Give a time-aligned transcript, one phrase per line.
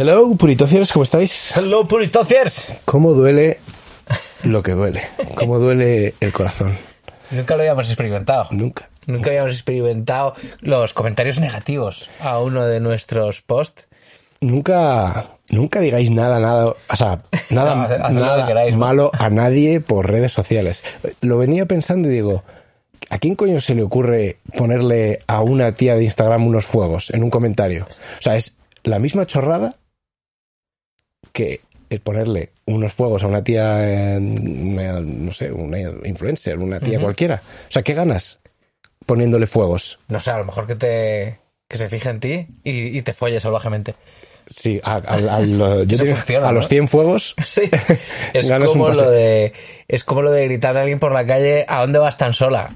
[0.00, 1.56] Hello, puritociers, ¿cómo estáis?
[1.56, 2.68] Hello, puritociers.
[2.84, 3.58] ¿Cómo duele
[4.44, 5.02] lo que duele?
[5.34, 6.76] ¿Cómo duele el corazón?
[7.32, 8.46] Nunca lo habíamos experimentado.
[8.52, 8.88] Nunca.
[9.08, 13.88] Nunca habíamos experimentado los comentarios negativos a uno de nuestros posts.
[14.40, 18.08] Nunca, nunca digáis nada, nada, o sea, nada,
[18.76, 20.84] malo a nadie por redes sociales.
[21.22, 22.44] Lo venía pensando y digo,
[23.10, 27.24] ¿a quién coño se le ocurre ponerle a una tía de Instagram unos fuegos en
[27.24, 27.88] un comentario?
[28.20, 29.74] O sea, es la misma chorrada
[31.38, 36.98] que el ponerle unos fuegos a una tía, una, no sé, una influencer, una tía
[37.00, 37.40] cualquiera.
[37.68, 38.40] O sea, ¿qué ganas
[39.06, 40.00] poniéndole fuegos?
[40.08, 43.12] No sé, a lo mejor que te que se fije en ti y, y te
[43.12, 43.94] folles salvajemente.
[44.48, 46.58] Sí, a, a- a lo- yo funciona, a ¿no?
[46.58, 47.70] los 100 fuegos Sí.
[48.32, 49.52] Es como lo de
[49.86, 52.68] es como lo de gritar a alguien por la calle, ¿a dónde vas tan sola?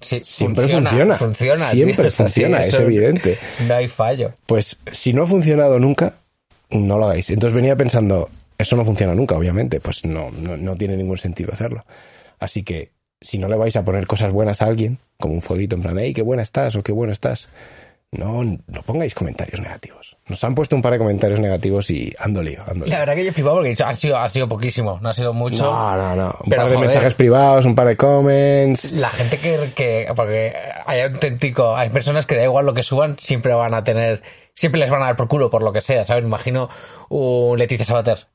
[0.00, 1.16] Sí, Siempre funciona.
[1.16, 1.64] Funciona.
[1.66, 3.38] Siempre tío, funciona, es evidente.
[3.66, 4.32] No hay fallo.
[4.46, 6.14] Pues si no ha funcionado nunca,
[6.70, 7.30] no lo hagáis.
[7.30, 8.28] Entonces venía pensando,
[8.58, 11.84] eso no funciona nunca, obviamente, pues no, no, no tiene ningún sentido hacerlo.
[12.38, 15.76] Así que si no le vais a poner cosas buenas a alguien, como un fueguito
[15.76, 17.48] en plan, hey, qué buena estás o qué bueno estás,
[18.16, 20.16] no, no pongáis comentarios negativos.
[20.28, 22.92] Nos han puesto un par de comentarios negativos y ando lío, ando lío.
[22.92, 25.08] La verdad que yo he flipado porque he dicho, han sido, ha sido poquísimo, no
[25.10, 25.64] ha sido mucho.
[25.64, 26.26] No, no, no.
[26.26, 26.78] Un Pero, par de joder.
[26.80, 28.92] mensajes privados, un par de comments.
[28.92, 30.52] La gente que, que porque
[30.86, 34.22] hay auténtico, hay personas que da igual lo que suban, siempre van a tener,
[34.54, 36.22] siempre les van a dar por culo por lo que sea, ¿sabes?
[36.24, 36.68] Me imagino
[37.08, 38.26] un Leticia Sabater,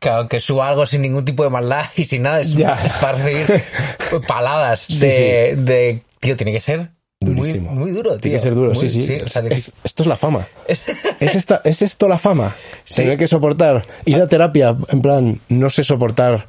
[0.00, 2.74] que aunque suba algo sin ningún tipo de maldad y sin nada, es, Ya.
[2.74, 3.62] es para recibir
[4.28, 6.90] paladas Sí, de, de, tío, tiene que ser
[7.36, 7.70] Durísimo.
[7.72, 8.20] muy duro, tío.
[8.20, 9.18] Tiene que ser duro, sí, sí.
[9.24, 10.46] o sea, Es- es- esto es la fama.
[10.66, 10.86] es-
[11.20, 12.54] ¿Es, esta, ¿Es esto la fama?
[12.94, 16.46] Tener que soportar, ir a terapia, en plan, no sé soportar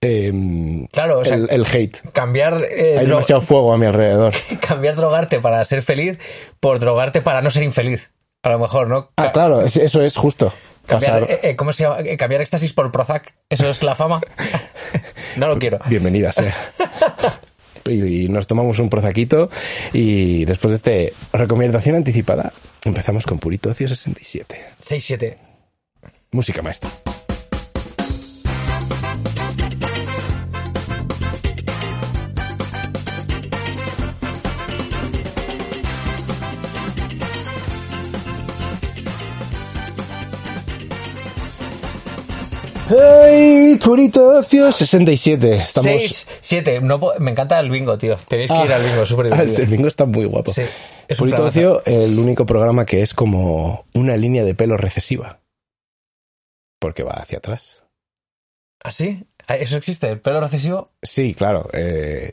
[0.00, 0.32] eh,
[0.92, 1.96] Claro, o sea, el, el hate.
[2.12, 4.32] cambiar, eh, Hay demasiado fuego a mi alrededor.
[4.66, 6.18] cambiar drogarte para ser feliz
[6.60, 8.10] por drogarte para no ser infeliz.
[8.44, 9.10] A lo mejor, ¿no?
[9.16, 10.52] Ah, claro, es- eso es justo.
[10.86, 11.98] Cambiar, Pasar- eh, ¿Cómo se llama?
[12.00, 13.34] Eh, Cambiar éxtasis por Prozac.
[13.50, 14.20] ¿Eso es la fama?
[15.36, 15.78] no lo quiero.
[15.88, 16.54] Bienvenida sea.
[17.88, 19.48] Y, y nos tomamos un prozaquito
[19.92, 22.52] y después de este recomendación anticipada,
[22.84, 24.56] empezamos con Purito Ocio 67.
[24.84, 25.36] 6-7.
[26.32, 26.90] Música maestra.
[42.88, 43.78] ¡Hey!
[43.82, 45.54] Purito Ocio 67.
[45.56, 45.86] Estamos...
[45.90, 46.80] 6-7.
[46.82, 48.16] No, po- me encanta el bingo, tío.
[48.28, 49.66] Tenéis que Ah, ir al bingo, súper El divertido.
[49.66, 50.52] bingo está muy guapo.
[50.52, 50.62] Sí,
[51.06, 51.44] es Purito.
[51.44, 55.40] Ocio, el único programa que es como una línea de pelo recesiva.
[56.80, 57.82] Porque va hacia atrás.
[58.82, 59.24] ¿Ah, sí?
[59.46, 60.08] Ah, ¿Eso existe?
[60.08, 60.90] ¿El pelo recesivo?
[61.02, 61.68] Sí, claro.
[61.72, 62.32] eh,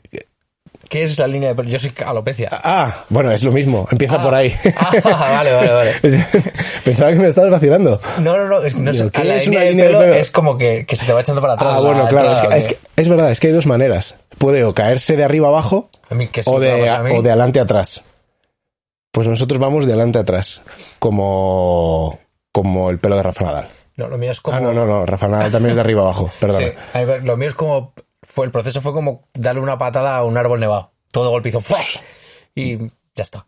[0.88, 1.68] ¿Qué es la línea de pelo?
[1.68, 2.48] Yo soy alopecia.
[2.52, 3.88] Ah, bueno, es lo mismo.
[3.90, 4.22] Empieza Ah.
[4.22, 4.54] por ahí.
[4.78, 4.92] Ah,
[5.38, 5.92] vale, vale, vale.
[6.84, 8.00] Pensaba que me estabas vacilando.
[8.20, 8.62] No, no, no.
[8.62, 10.14] Es, que no Digo, sé, ¿qué a la es línea, una línea de pelo pelo?
[10.14, 11.70] es como que, que se te va echando para atrás.
[11.72, 12.32] Ah, la bueno, claro.
[12.32, 14.14] Es, entrada, que, es, que- es verdad, es que hay dos maneras.
[14.38, 17.58] Puede o caerse de arriba abajo A mí que o de, a o de adelante
[17.60, 18.04] atrás.
[19.10, 20.60] Pues nosotros vamos de adelante atrás.
[20.98, 22.18] Como,
[22.52, 23.68] como el pelo de Rafa Nadal.
[23.96, 24.56] No, lo mío es como...
[24.56, 25.06] Ah, no, no, no.
[25.06, 26.30] Rafa Nadal también es de arriba abajo.
[26.38, 26.62] Perdón.
[26.92, 27.92] Sí, lo mío es como.
[28.36, 30.92] Fue, el proceso fue como darle una patada a un árbol nevado.
[31.10, 31.60] Todo golpizo.
[31.62, 31.98] ¡fuas!
[32.54, 32.76] Y
[33.14, 33.46] ya está.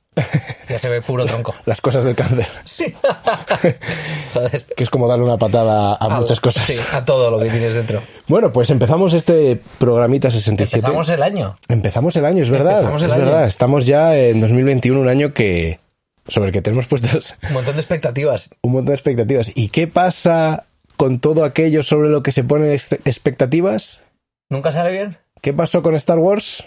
[0.69, 1.54] Ya se ve puro tronco.
[1.66, 2.47] Las cosas del cáncer.
[2.65, 2.93] Sí.
[4.34, 4.65] Joder.
[4.76, 6.65] Que es como darle una patada a muchas cosas.
[6.66, 8.03] Sí, a todo lo que tienes dentro.
[8.26, 10.78] Bueno, pues empezamos este programita 67.
[10.78, 11.55] Empezamos el año.
[11.69, 12.78] Empezamos el año, es verdad.
[12.78, 13.25] Empezamos el es año.
[13.26, 13.47] verdad.
[13.47, 15.81] Estamos ya en 2021, un año que
[16.26, 18.50] sobre el que tenemos puestas Un montón de expectativas.
[18.62, 19.53] un montón de expectativas.
[19.55, 20.65] ¿Y qué pasa
[20.96, 24.00] con todo aquello sobre lo que se ponen ex- expectativas?
[24.49, 25.19] ¿Nunca sale bien?
[25.43, 26.65] ¿Qué pasó con Star Wars?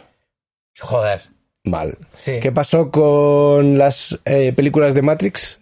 [0.80, 1.22] Joder.
[1.64, 1.98] Mal.
[2.16, 2.40] Sí.
[2.42, 5.60] ¿Qué pasó con las eh, películas de Matrix?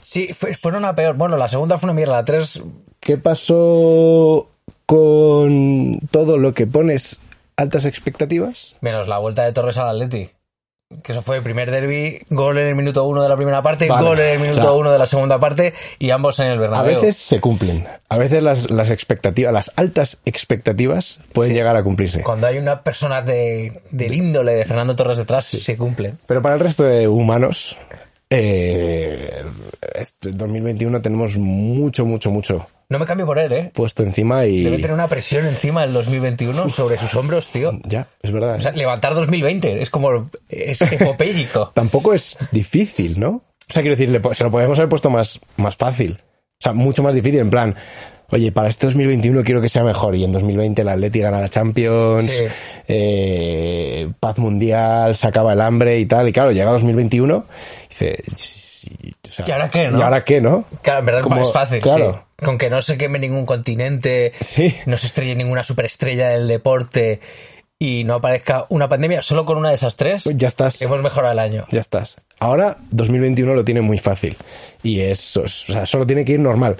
[0.00, 1.16] Sí, fue- fueron a peor.
[1.16, 2.14] Bueno, la segunda fue una mierda.
[2.14, 2.62] La tres.
[3.00, 4.48] ¿Qué pasó
[4.86, 7.18] con todo lo que pones
[7.56, 8.76] altas expectativas?
[8.80, 10.30] Menos la vuelta de Torres al Atleti.
[11.02, 13.88] Que eso fue el primer derby, gol en el minuto uno de la primera parte,
[13.88, 14.06] Vale.
[14.08, 16.58] gol en el minuto O sea, uno de la segunda parte y ambos en el
[16.58, 16.94] A Bernabéu.
[16.96, 17.86] veces se cumplen.
[18.08, 21.56] A veces las, las expectativas, las altas expectativas pueden Sí.
[21.58, 22.22] llegar a cumplirse.
[22.22, 26.14] Cuando hay una persona de, del índole de Fernando Torres detrás, se cumple.
[26.26, 27.76] Pero para el resto de humanos,
[28.34, 29.44] eh,
[29.94, 33.70] este 2021 tenemos mucho, mucho, mucho No me cambio por él, ¿eh?
[33.74, 34.64] puesto encima y...
[34.64, 37.72] Debe tener una presión encima del 2021 sobre sus hombros, tío.
[37.84, 38.56] Ya, es verdad.
[38.56, 38.76] O sea, ¿eh?
[38.76, 40.30] levantar 2020 es como...
[40.48, 41.72] es epopélico.
[41.74, 43.28] Tampoco es difícil, ¿no?
[43.30, 46.18] O sea, quiero decir, se lo podemos haber puesto más, más fácil.
[46.22, 47.74] O sea, mucho más difícil, en plan...
[48.32, 50.16] Oye, para este 2021 quiero que sea mejor.
[50.16, 52.44] Y en 2020 el Atleti gana la Champions, Sí.
[52.88, 56.28] eh, paz mundial, se acaba el hambre y tal.
[56.28, 57.44] Y claro, llega 2021
[57.84, 58.22] y dice...
[59.28, 59.98] o sea, ¿Y ahora qué, no?
[59.98, 60.64] ¿Y ahora qué, no?
[60.82, 62.12] Claro, en verdad Como- es fácil, Claro.
[62.38, 62.44] sí.
[62.44, 64.74] Con que no se queme ningún continente, Sí.
[64.86, 67.20] no se estrelle ninguna superestrella del deporte
[67.78, 70.80] y no aparezca una pandemia, solo con una de esas tres, Ya estás.
[70.82, 71.66] hemos mejorado el año.
[71.70, 72.16] Ya estás.
[72.40, 74.36] Ahora, 2021 lo tiene muy fácil.
[74.82, 76.76] Y es, o sea, solo tiene que ir normal.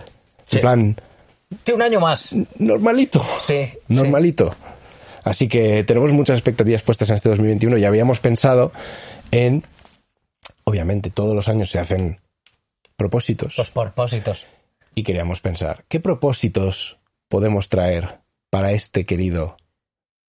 [0.47, 0.57] Sí.
[0.57, 0.97] En plan,
[1.65, 2.35] Sí, un año más.
[2.59, 3.25] normalito.
[3.47, 4.55] Sí, Normalito.
[5.25, 8.73] Así que tenemos muchas expectativas puestas en este 2021 y habíamos pensado
[9.31, 9.63] en,
[10.65, 12.21] obviamente todos los años se hacen
[12.97, 14.45] propósitos Los propósitos.
[14.95, 18.19] y queríamos pensar, ¿qué propósitos podemos traer
[18.51, 19.57] para este querido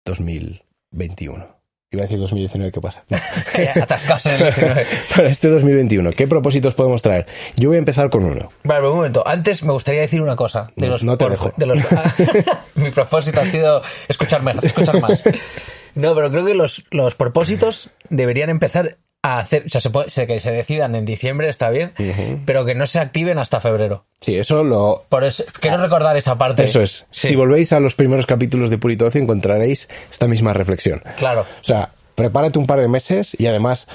[0.06, 1.62] 2021?
[1.94, 3.04] Iba a decir 2019, ¿qué pasa?
[3.07, 3.18] No.
[3.84, 4.86] Atascados en el 19.
[5.16, 7.28] para este 2021, ¿qué propósitos podemos traer?
[7.56, 8.50] Yo voy a empezar con uno.
[8.63, 9.24] Vale, pero un momento.
[9.28, 10.72] Antes me gustaría decir una cosa.
[10.75, 11.51] De No, los no te por- dejo.
[11.56, 11.78] De los,
[12.75, 15.24] mi propósito ha sido escuchar más, escuchar más.
[15.94, 20.12] No, pero creo que los, los propósitos deberían empezar a hacer, o sea, se puede-
[20.12, 21.94] se- que se decidan en diciembre, está bien,
[22.46, 24.04] pero que no se activen hasta febrero.
[24.20, 26.66] Sí, eso lo, Por eso, quiero recordar esa parte.
[26.66, 27.06] Eso es.
[27.10, 31.02] Sí, Si volvéis a los primeros capítulos de Purito Ocio encontraréis esta misma reflexión.
[31.18, 31.42] Claro.
[31.42, 33.88] O sea, prepárate un par de meses y además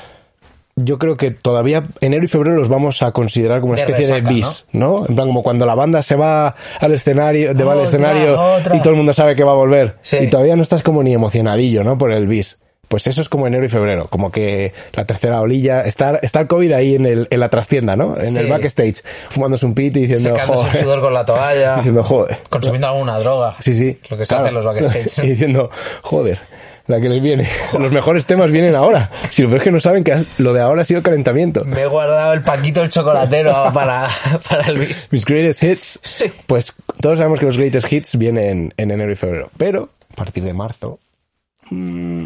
[0.76, 4.06] yo creo que todavía enero y febrero los vamos a considerar como una De especie
[4.14, 5.04] resaca, de bis, ¿no?
[5.08, 8.40] En plan como cuando la banda se va al escenario, de va al Otra, escenario
[8.40, 8.76] otra.
[8.76, 10.18] y todo el mundo sabe que va a volver Sí.
[10.22, 11.98] y todavía no estás como ni emocionadillo, ¿no?
[11.98, 12.58] Por el bis.
[12.88, 16.46] Pues eso es como enero y febrero, como que la tercera olilla, está, está el
[16.46, 18.16] COVID ahí en, el, en la trastienda, ¿no?
[18.18, 18.38] En Sí.
[18.38, 22.02] el backstage, fumándose un pit y diciendo, Secándose el joder, sudor con la toalla, diciendo,
[22.02, 23.56] joder, consumiendo alguna droga.
[23.60, 23.98] Sí, sí.
[24.08, 24.44] Lo que se claro.
[24.44, 25.18] hace en los backstage.
[25.24, 25.70] y diciendo,
[26.02, 26.40] joder,
[26.86, 27.46] la que les viene.
[27.78, 29.10] Los mejores temas vienen ahora.
[29.28, 31.62] Si lo peor es que no saben que lo de ahora ha sido calentamiento.
[31.66, 34.08] Me he guardado el paquito el chocolatero para,
[34.48, 35.08] para el bis.
[35.12, 36.32] Mis greatest hits, Sí.
[36.46, 39.50] pues todos sabemos que los greatest hits vienen en enero y febrero.
[39.58, 40.98] Pero a partir de marzo,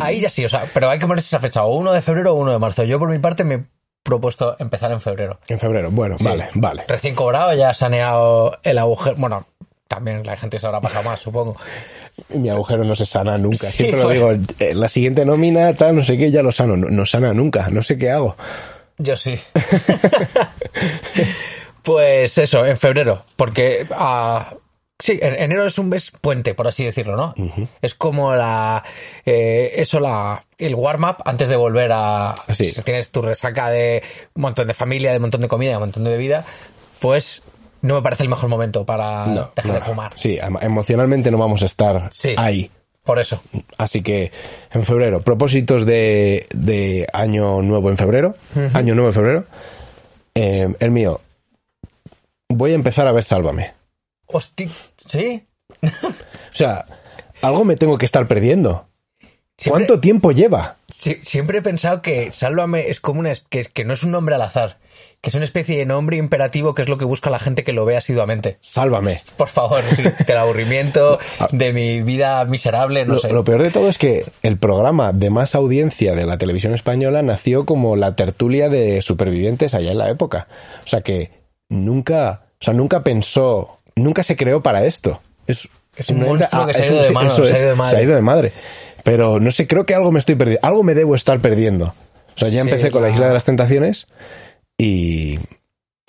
[0.00, 2.32] Ahí ya sí, o sea, pero hay que ponerse esa fecha, o 1 de febrero
[2.32, 2.84] o 1 de marzo.
[2.84, 3.64] Yo por mi parte me he
[4.02, 5.38] propuesto empezar en febrero.
[5.48, 6.84] en febrero, bueno, vale, vale.
[6.88, 9.16] Recién cobrado, ya saneado el agujero.
[9.16, 9.46] Bueno,
[9.88, 11.56] también la gente se habrá pasado más, supongo.
[12.30, 13.66] Mi agujero no se sana nunca.
[13.66, 16.76] Sí, Siempre lo digo, eh, la siguiente nómina, tal, no sé qué, ya lo sano.
[16.76, 18.36] No, no sana nunca, no sé qué hago.
[18.98, 19.38] Yo sí.
[21.82, 24.54] pues eso, en febrero, porque ah,
[25.02, 27.34] sí, en- enero es un mes puente, por así decirlo, ¿no?
[27.82, 28.82] Es como la
[29.26, 32.66] eh, eso la el warm up antes de volver a Sí.
[32.66, 34.02] si tienes tu resaca de
[34.34, 36.44] un montón de familia, de un montón de comida, de un montón de bebida,
[37.00, 37.43] pues
[37.82, 39.75] no me parece el mejor momento para No, dejar no.
[39.75, 40.12] de fumar.
[40.14, 42.34] Sí, em- emocionalmente no vamos a estar Sí.
[42.38, 42.70] ahí.
[43.02, 43.43] Por eso.
[43.78, 44.31] Así que
[44.72, 48.37] en febrero, propósitos de, de año nuevo en febrero.
[48.75, 49.44] Año nuevo en febrero.
[50.37, 51.20] Eh, el mío.
[52.48, 53.72] Voy a empezar a ver Sálvame.
[55.06, 55.46] ¿Sí?
[55.82, 55.88] O
[56.52, 56.84] sea,
[57.43, 58.88] algo me tengo que estar perdiendo.
[59.58, 60.76] Siempre- ¿Cuánto tiempo lleva?
[60.88, 64.43] Siempre he pensado que Sálvame es como una que, que no es un nombre al
[64.43, 64.79] azar,
[65.20, 67.73] que es una especie de nombre imperativo que es lo que busca la gente que
[67.73, 68.58] lo ve asiduamente.
[68.61, 69.17] Sálvame.
[69.37, 71.19] Por favor, sí, del aburrimiento,
[71.53, 73.31] de mi vida miserable, no Lo, sé.
[73.32, 77.22] lo peor de todo es que el programa de más audiencia de la televisión española
[77.22, 80.48] nació como la tertulia de supervivientes allá en la época.
[80.84, 81.31] O sea que
[81.69, 85.20] nunca, o sea, nunca pensó, nunca se creó para esto.
[85.46, 87.91] Es, Es un monstruo que se ha ido de de madre.
[87.91, 88.53] se ha ido de madre.
[89.05, 91.87] Pero no sé, creo que algo me estoy perdiendo, algo me debo estar perdiendo.
[91.87, 94.06] O sea, ya Sí, empecé con la la- Isla de las Tentaciones
[94.79, 95.39] y,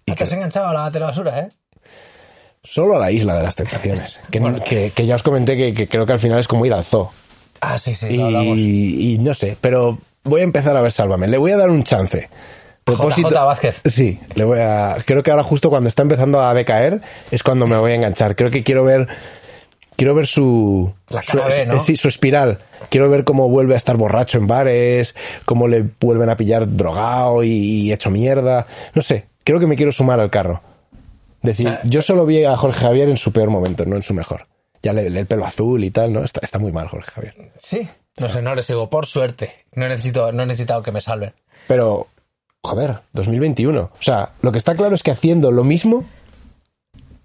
[0.07, 1.49] Ah, te has enganchado a la telebasura, ¿eh?
[2.63, 4.19] solo a la Isla de las Tentaciones.
[4.31, 4.59] Que, Bueno.
[4.63, 6.85] que- que ya os comenté que, que creo que al final es como ir al
[6.85, 7.11] zoo.
[7.61, 11.27] Ah, sí, sí, lo y, y no sé, pero voy a empezar a ver Sálvame.
[11.27, 12.29] Le voy a dar un chance.
[12.85, 13.81] JJ Vázquez.
[13.85, 14.97] Sí, le voy a.
[15.05, 18.35] Creo que ahora justo cuando está empezando a decaer es cuando me voy a enganchar.
[18.35, 19.07] Creo que quiero ver.
[19.95, 20.91] Quiero ver su.
[21.21, 21.79] Su, B, ¿no?
[21.79, 22.59] su espiral.
[22.89, 27.43] Quiero ver cómo vuelve a estar borracho en bares, cómo le vuelven a pillar drogado
[27.43, 28.65] y, y hecho mierda.
[28.95, 30.61] No sé, creo que me quiero sumar al carro.
[31.43, 34.01] Decir, O sea, yo solo vi a Jorge Javier en su peor momento, no en
[34.01, 34.47] su mejor.
[34.81, 36.23] Ya le, le- el pelo azul y tal, ¿no?
[36.23, 37.51] Está, está muy mal Jorge Javier.
[37.59, 37.87] Sí.
[38.17, 39.65] No sé, no le sigo, por suerte.
[39.73, 41.33] No necesito, no he necesitado que me salven.
[41.67, 42.07] Pero,
[42.63, 43.79] joder, 2021.
[43.81, 46.05] O sea, lo que está claro es que haciendo lo mismo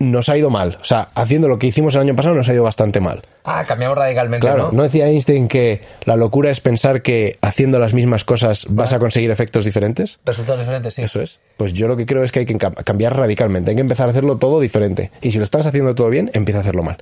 [0.01, 0.79] nos ha ido mal.
[0.81, 3.23] O sea, haciendo lo que hicimos el año pasado nos ha ido bastante mal.
[3.45, 4.73] Ah, cambiamos radicalmente, Claro, ¿no?
[4.73, 4.83] ¿no?
[4.85, 9.31] decía Einstein que la locura es pensar que haciendo las mismas cosas vas a conseguir
[9.33, 10.21] efectos diferentes?
[10.25, 11.03] Resultados diferentes, sí.
[11.03, 11.41] Eso es.
[11.57, 13.71] Pues yo lo que creo es que hay que cam- cambiar radicalmente.
[13.73, 15.11] Hay que empezar a hacerlo todo diferente.
[15.21, 16.99] Y si lo estás haciendo todo bien, empieza a hacerlo mal.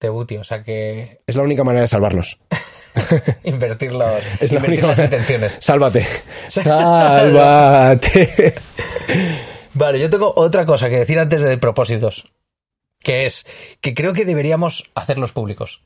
[0.00, 2.38] Tebuti, o sea que Es la única manera de salvarnos.
[3.44, 5.56] invertir, los, Es la invertir única las intenciones.
[5.60, 6.06] Sálvate.
[6.48, 8.54] Sálvate.
[9.74, 12.26] Vale, yo tengo otra cosa que decir antes de propósitos.
[13.00, 13.46] Que es
[13.80, 15.82] que creo que deberíamos hacerlos públicos.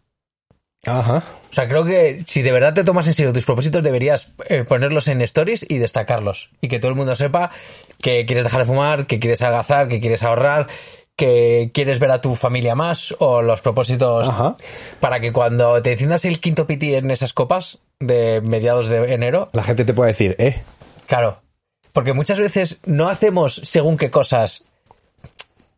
[0.86, 1.22] Ajá.
[1.50, 4.64] O sea, creo que si de verdad te tomas en serio tus propósitos, deberías eh,
[4.64, 6.50] ponerlos en stories y destacarlos.
[6.60, 7.50] Y que todo el mundo sepa
[8.00, 10.68] que quieres dejar de fumar, que quieres adelgazar, que quieres ahorrar,
[11.20, 14.26] que quieres ver a tu familia más o los propósitos.
[14.26, 14.56] Ajá.
[15.00, 19.50] Para que cuando te enciendas el quinto piti en esas copas de mediados de enero,
[19.52, 20.62] La gente te puede decir, eh,
[21.06, 21.42] Claro,
[21.92, 24.64] porque muchas veces no hacemos según qué cosas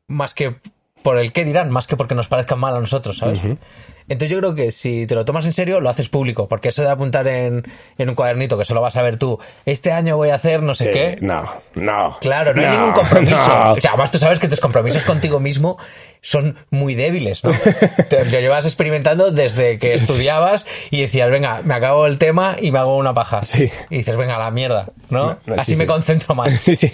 [0.07, 0.55] más que
[1.03, 3.41] por el qué dirán, más que porque nos parezcan mal a nosotros, ¿sabes?
[4.09, 6.83] Entonces yo creo que si te lo tomas en serio, lo haces público, porque eso
[6.83, 7.63] de apuntar en,
[7.99, 10.75] en un cuadernito que solo vas a ver tú, este año voy a hacer no
[10.75, 11.19] sé sí, qué.
[11.21, 12.17] no, no.
[12.21, 13.37] Claro, no, hay ningún compromiso.
[13.37, 13.73] no.
[13.73, 15.79] O sea, además tú sabes que tus compromisos contigo mismo
[16.23, 17.51] son muy débiles, ¿no?
[18.09, 22.71] Te lo llevas experimentando desde que estudiabas y decías, venga, me acabo el tema y
[22.71, 23.43] me hago una paja.
[23.43, 23.71] Sí.
[23.91, 25.39] Y dices, venga, la mierda, ¿no?
[25.59, 25.89] Así sí, me sí.
[25.89, 26.55] concentro más.
[26.61, 26.91] sí, sí.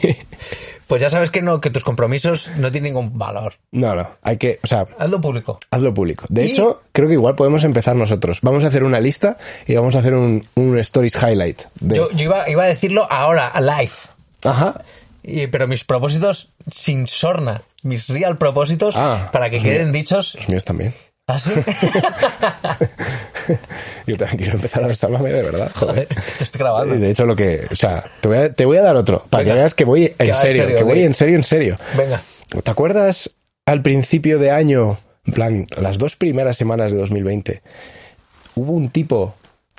[0.86, 3.56] Pues ya sabes que no, que tus compromisos no tienen ningún valor.
[3.72, 4.08] No, no.
[4.22, 5.58] Hay que, o sea, Hazlo público.
[5.70, 6.24] hazlo público.
[6.30, 8.40] De Y- hecho, creo que igual podemos empezar nosotros.
[8.40, 11.60] Vamos a hacer una lista y vamos a hacer un, un stories highlight.
[11.80, 11.96] De...
[11.96, 13.92] Yo, yo iba, iba a decirlo ahora, live.
[14.44, 14.82] Ajá.
[15.22, 20.34] Y- pero mis propósitos sin sorna, mis real propósitos, Ah, para que queden dichos.
[20.36, 20.94] Los míos también.
[21.26, 21.50] ¿Ah, sí?
[24.06, 25.70] Yo también quiero empezar a sálvame de verdad.
[25.74, 26.08] Joder.
[26.08, 26.94] Joder, estoy grabando.
[26.96, 27.66] De hecho, lo que.
[27.70, 29.26] O sea, te voy a, te voy a dar otro.
[29.28, 29.54] Para Venga.
[29.54, 30.56] que veas que voy en serio.
[30.64, 31.78] serio, que voy en serio, en serio.
[31.96, 32.20] Venga.
[32.62, 33.30] ¿Te acuerdas
[33.66, 37.62] al principio de año, en plan, las dos primeras semanas de 2020,
[38.54, 39.34] hubo un tipo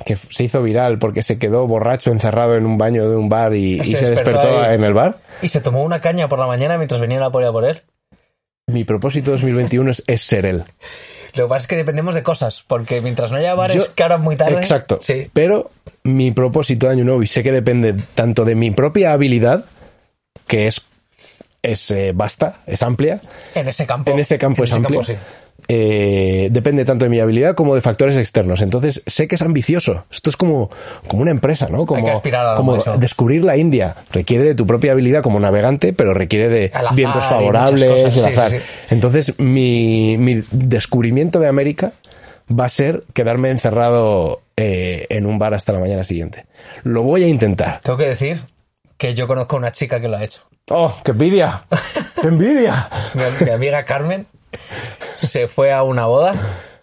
[0.05, 3.55] que se hizo viral porque se quedó borracho encerrado en un baño de un bar
[3.55, 5.17] y, y Se despertó en el bar?
[5.41, 7.81] ¿Y se tomó una caña por la mañana mientras venía la polla por él?
[8.69, 10.63] Mi propósito 2021 es, es ser él.
[11.35, 14.03] Lo que pasa es que dependemos de cosas, porque mientras no haya bares Yo- que
[14.03, 14.59] ahora muy tarde.
[14.59, 14.99] Exacto.
[15.01, 15.29] Sí.
[15.31, 15.71] Pero
[16.03, 19.65] mi propósito de año nuevo, y sé que depende tanto de mi propia habilidad,
[20.47, 20.81] que es,
[21.61, 23.19] es eh, vasta, es amplia,
[23.53, 24.09] En ese campo.
[24.11, 25.03] en ese campo en es ese amplio.
[25.03, 25.13] sí.
[25.71, 28.63] Eh, depende tanto de mi habilidad como de factores externos.
[28.63, 30.05] Entonces, sé que es ambicioso.
[30.09, 30.71] Esto es como,
[31.07, 31.85] como una empresa, ¿no?
[31.85, 33.95] Como, que a descubrir la India.
[34.11, 38.03] Requiere de tu propia habilidad como navegante, pero requiere de azar vientos favorables muchas y
[38.03, 38.51] cosas, el sí, azar.
[38.51, 38.95] sí, sí.
[38.95, 41.93] Entonces, mi, mi descubrimiento de América
[42.49, 46.47] va a ser quedarme encerrado eh, en un bar hasta la mañana siguiente.
[46.81, 47.79] Lo voy a intentar.
[47.81, 48.41] Tengo que decir
[48.97, 50.41] que yo conozco a una chica que lo ha hecho.
[50.71, 51.63] ¡Oh, qué envidia!
[52.21, 52.89] ¡Qué envidia!
[53.13, 54.25] Mi, mi amiga Carmen
[55.21, 56.35] se fue a una boda,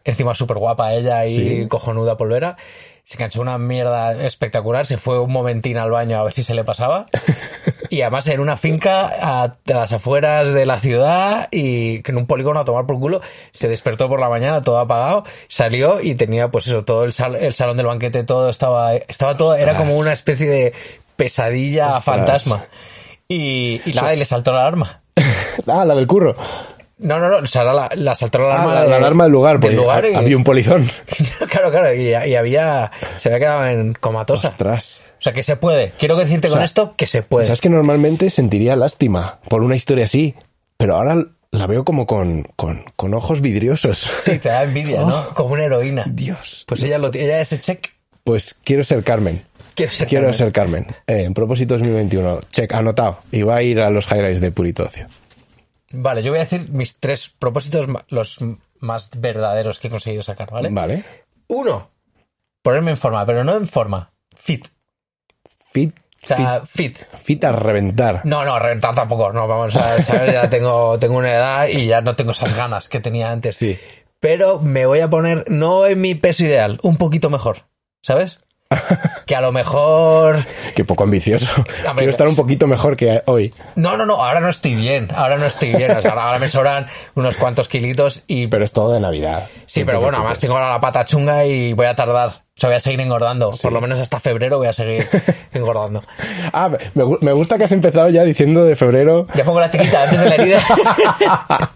[0.05, 1.69] encima súper guapa ella y Sí.
[1.69, 2.57] cojonuda polvera.
[3.05, 6.55] Se canchó una mierda espectacular, se fue un momentín al baño a ver si se
[6.55, 7.07] le pasaba.
[7.89, 12.59] Y además en una finca a, las afueras de la ciudad y en un polígono
[12.59, 13.21] a tomar por culo.
[13.53, 17.37] Se despertó por la mañana todo apagado, salió y tenía pues eso, todo el, sal-
[17.37, 20.73] el salón del banquete, todo estaba, estaba todo, era como una especie de
[21.15, 22.05] pesadilla Ostras.
[22.05, 22.65] fantasma.
[23.29, 25.03] Y, y nada, y le saltó la alarma.
[25.69, 26.35] Ah, la del curro.
[26.99, 28.75] No, no, no, o sea, la, la saltó la Ah, alarma.
[28.75, 30.89] la, de- la alarma del lugar, porque del lugar y- había un polizón.
[31.51, 32.91] claro, claro, y, y había.
[33.19, 34.49] Se había quedado en comatosa.
[34.49, 35.03] Ostras.
[35.19, 35.93] O sea, que se puede.
[35.99, 37.47] Quiero decirte O sea, con esto que se puede.
[37.47, 40.35] Sabes que normalmente sentiría lástima por una historia así,
[40.77, 41.17] pero ahora
[41.51, 43.99] la veo como con, con, con ojos vidriosos.
[43.99, 45.09] Sí, te da envidia, Oh.
[45.09, 45.29] ¿no?
[45.35, 46.05] Como una heroína.
[46.07, 46.65] Dios.
[46.67, 47.89] Pues ella lo tiene, ella ese check.
[48.25, 49.43] Pues quiero ser Carmen.
[49.75, 50.39] Quiero ser Quiero Carmen.
[50.39, 50.87] ser Carmen.
[51.07, 52.41] Eh, en propósito 2021.
[52.51, 53.21] Check, anotado.
[53.33, 55.07] Y va a ir a los highlights de Purito Ocio.
[55.97, 58.39] Vale, yo voy a decir mis tres propósitos, los
[58.81, 60.69] más verdaderos que he conseguido sacar, ¿vale?
[60.71, 61.05] Vale.
[61.49, 61.91] Uno,
[62.63, 64.13] ponerme en forma, pero no en forma.
[64.35, 64.67] Fit.
[65.73, 65.95] Fit.
[66.23, 66.97] O sea, fit.
[66.97, 68.23] fit, fit a reventar.
[68.25, 69.33] No, no, reventar tampoco.
[69.33, 70.33] No, vamos a ¿sabes?
[70.33, 73.57] Ya tengo, tengo una edad y ya no tengo esas ganas que tenía antes.
[73.57, 73.79] Sí.
[74.19, 77.67] Pero me voy a poner, no en mi peso ideal, un poquito mejor.
[78.03, 78.39] ¿Sabes?
[79.27, 80.39] Que a lo mejor.
[80.75, 81.47] Qué poco ambicioso.
[81.57, 83.55] ver, Quiero estar un poquito mejor que hoy.
[83.77, 85.09] No, no, no, ahora no estoy bien.
[85.15, 85.91] Ahora no estoy bien.
[85.93, 88.47] O sea, ahora me sobran unos cuantos kilitos y.
[88.49, 89.49] Pero es todo de Navidad.
[89.67, 92.29] Sí, pero bueno, además tengo ahora la pata chunga y voy a tardar.
[92.31, 93.51] O sea, voy a seguir engordando.
[93.51, 95.07] Por lo menos hasta febrero voy a seguir
[95.53, 96.03] engordando.
[96.53, 99.27] Ah, me, gu- me gusta que has empezado ya diciendo de febrero.
[99.35, 100.61] Ya pongo la tirita antes de la herida.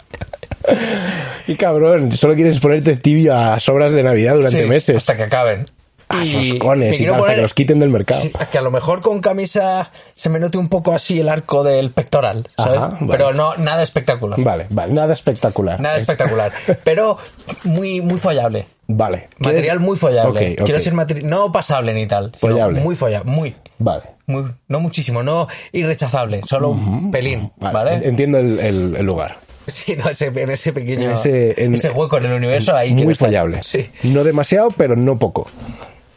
[1.46, 2.12] Qué cabrón.
[2.16, 4.96] Solo quieres ponerte tibio a sobras de Navidad durante Sí, meses.
[4.96, 5.66] Hasta que acaben.
[6.12, 8.20] Ah, Y roscones me y tal, hasta poner- que los quiten del mercado.
[8.20, 11.62] Sí, que a lo mejor con camisa se me note un poco así el arco
[11.62, 12.78] del pectoral, ¿sabes?
[12.78, 13.06] Ajá, vale.
[13.12, 14.40] Pero no, nada espectacular.
[14.42, 15.80] Vale, vale, nada espectacular.
[15.80, 16.50] Nada Es- espectacular.
[16.84, 17.16] Pero
[17.64, 18.66] muy, muy follable.
[18.88, 19.28] Vale.
[19.38, 20.30] Material ¿Quieres- muy follable.
[20.40, 20.64] Ok, ok.
[20.64, 22.32] Quiero decir materi- no pasable ni tal.
[22.36, 22.80] Follable.
[22.80, 23.30] Muy follable.
[23.30, 23.54] Muy.
[23.78, 24.02] Vale.
[24.26, 28.06] Muy, no muchísimo, no irrechazable, solo un pelín, Vale, ¿vale?
[28.08, 29.38] Entiendo el, el- el lugar.
[29.66, 31.04] Sí, no, ese, en ese pequeño.
[31.06, 32.92] En ese, en- ese hueco en el universo ahí.
[32.92, 33.28] Muy estar.
[33.28, 33.60] follable.
[33.62, 33.88] Sí.
[34.02, 35.48] No demasiado, pero no poco.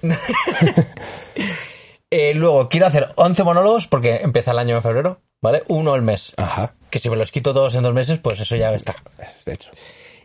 [2.15, 5.63] Eh, luego, quiero hacer 11 monólogos porque empieza el año en febrero, ¿vale?
[5.67, 6.31] Uno al mes.
[6.37, 6.75] Ajá.
[6.91, 8.97] Que si me los quito todos en dos meses, pues eso ya está.
[9.17, 9.71] Es de hecho.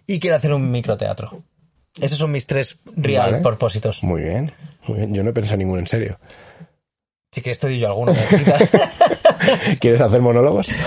[0.07, 1.43] Y quiero hacer un microteatro.
[1.99, 3.43] Esos son mis tres real Vale.
[3.43, 4.03] propósitos.
[4.03, 4.53] Muy bien.
[4.87, 5.15] Muy bien.
[5.15, 6.21] Yo no he pensado ninguno en serio.
[7.33, 8.13] Si quieres te doy yo alguno.
[9.81, 10.69] ¿Quieres hacer monólogos?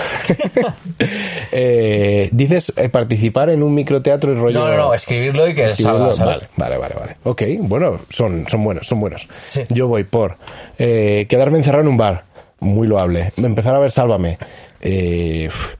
[1.54, 4.60] Eh, dices eh, participar en un microteatro y rollo.
[4.60, 6.32] No, no, no, escribirlo y que Escribirlo, salga.
[6.32, 7.16] Vale, vale, vale, vale.
[7.24, 9.28] Ok, bueno, son, son buenos, son buenos.
[9.50, 9.62] Sí.
[9.68, 10.38] Yo voy por
[10.78, 12.24] eh, quedarme encerrado en un bar,
[12.60, 13.32] muy loable.
[13.36, 14.38] Empezar a ver Sálvame.
[14.80, 15.74] Eh, uf,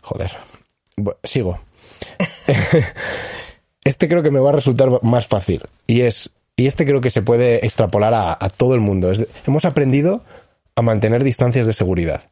[0.00, 0.30] joder.
[1.22, 1.60] Sigo.
[3.84, 5.60] este creo que me va a resultar más fácil.
[5.86, 6.30] Y es.
[6.56, 9.10] Y este creo que se puede extrapolar a, a todo el mundo.
[9.10, 10.22] Es hemos aprendido
[10.76, 12.30] a mantener distancias de seguridad.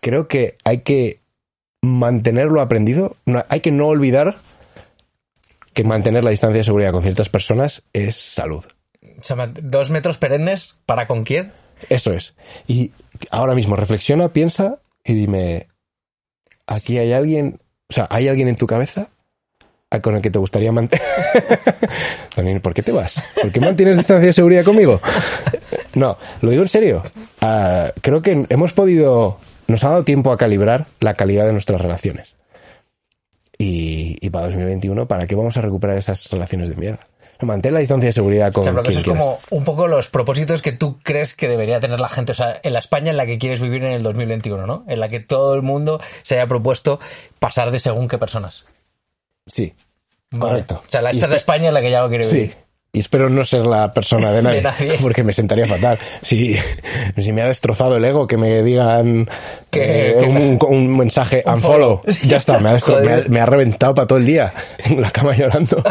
[0.00, 1.20] Creo que hay que
[1.82, 3.16] mantenerlo aprendido.
[3.26, 4.36] No, hay que no olvidar
[5.72, 8.64] que mantener la distancia de seguridad con ciertas personas es salud.
[9.62, 11.52] Dos metros perennes, ¿para con quién?
[11.88, 12.34] Eso es.
[12.66, 12.92] Y
[13.30, 15.66] ahora mismo reflexiona, piensa y dime,
[16.66, 19.10] aquí hay alguien, o sea, ¿hay alguien en tu cabeza
[20.00, 21.06] con el que te gustaría mantener?
[22.34, 23.22] También, ¿por qué te vas?
[23.40, 25.00] ¿Por qué mantienes distancia de seguridad conmigo?
[25.94, 27.02] No, lo digo en serio.
[27.40, 31.80] Ah, creo que hemos podido, nos ha dado tiempo a calibrar la calidad de nuestras
[31.80, 32.34] relaciones.
[33.58, 37.00] Y, y para 2021, ¿para qué vamos a recuperar esas relaciones de mierda?
[37.44, 39.64] Mantén la distancia de seguridad con O sea, pero que quien eso es como un
[39.64, 42.32] poco los propósitos que tú crees que debería tener la gente.
[42.32, 44.84] O sea, en la España en la que quieres vivir en el 2021, ¿no?
[44.88, 47.00] En la que todo el mundo se haya propuesto
[47.38, 48.64] pasar de según qué personas.
[49.46, 49.74] Sí,
[50.30, 50.40] Vale.
[50.40, 50.82] correcto.
[50.86, 52.50] O sea, la, esta es la espe- España en la que ya lo quiero Sí.
[52.94, 54.92] Y espero no ser la persona de nadie, De nadie.
[55.02, 55.98] porque me sentaría fatal.
[56.22, 56.54] Si,
[57.18, 59.28] si me ha destrozado el ego, que me digan
[59.70, 62.00] Que- eh, que un, un mensaje Un unfollow.
[62.02, 62.14] follow.
[62.28, 65.10] Ya está, me ha, me, ha, me ha reventado para todo el día en la
[65.10, 65.82] cama llorando.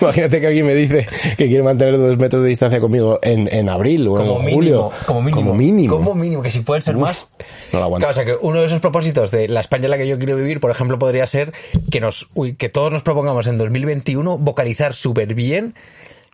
[0.00, 3.68] Imagínate que alguien me dice que quiere mantener dos metros de distancia conmigo en, en
[3.68, 4.90] abril o Como en mínimo, julio.
[5.06, 5.36] como mínimo.
[5.42, 5.96] Como mínimo.
[5.96, 7.26] Como mínimo, que si pueden ser Uf, más.
[7.72, 8.06] No lo aguanto.
[8.06, 10.16] Claro, o sea que uno de esos propósitos de la España en la que yo
[10.16, 11.52] quiero vivir, por ejemplo, podría ser
[11.90, 15.74] que nos, uy, que todos nos propongamos en 2021 vocalizar súper bien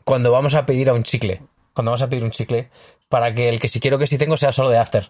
[0.05, 1.41] cuando vamos a pedir a un chicle.
[1.75, 2.69] Cuando vamos a pedir un chicle,
[3.09, 5.09] para que el que si quiero que si tengo sea solo de after.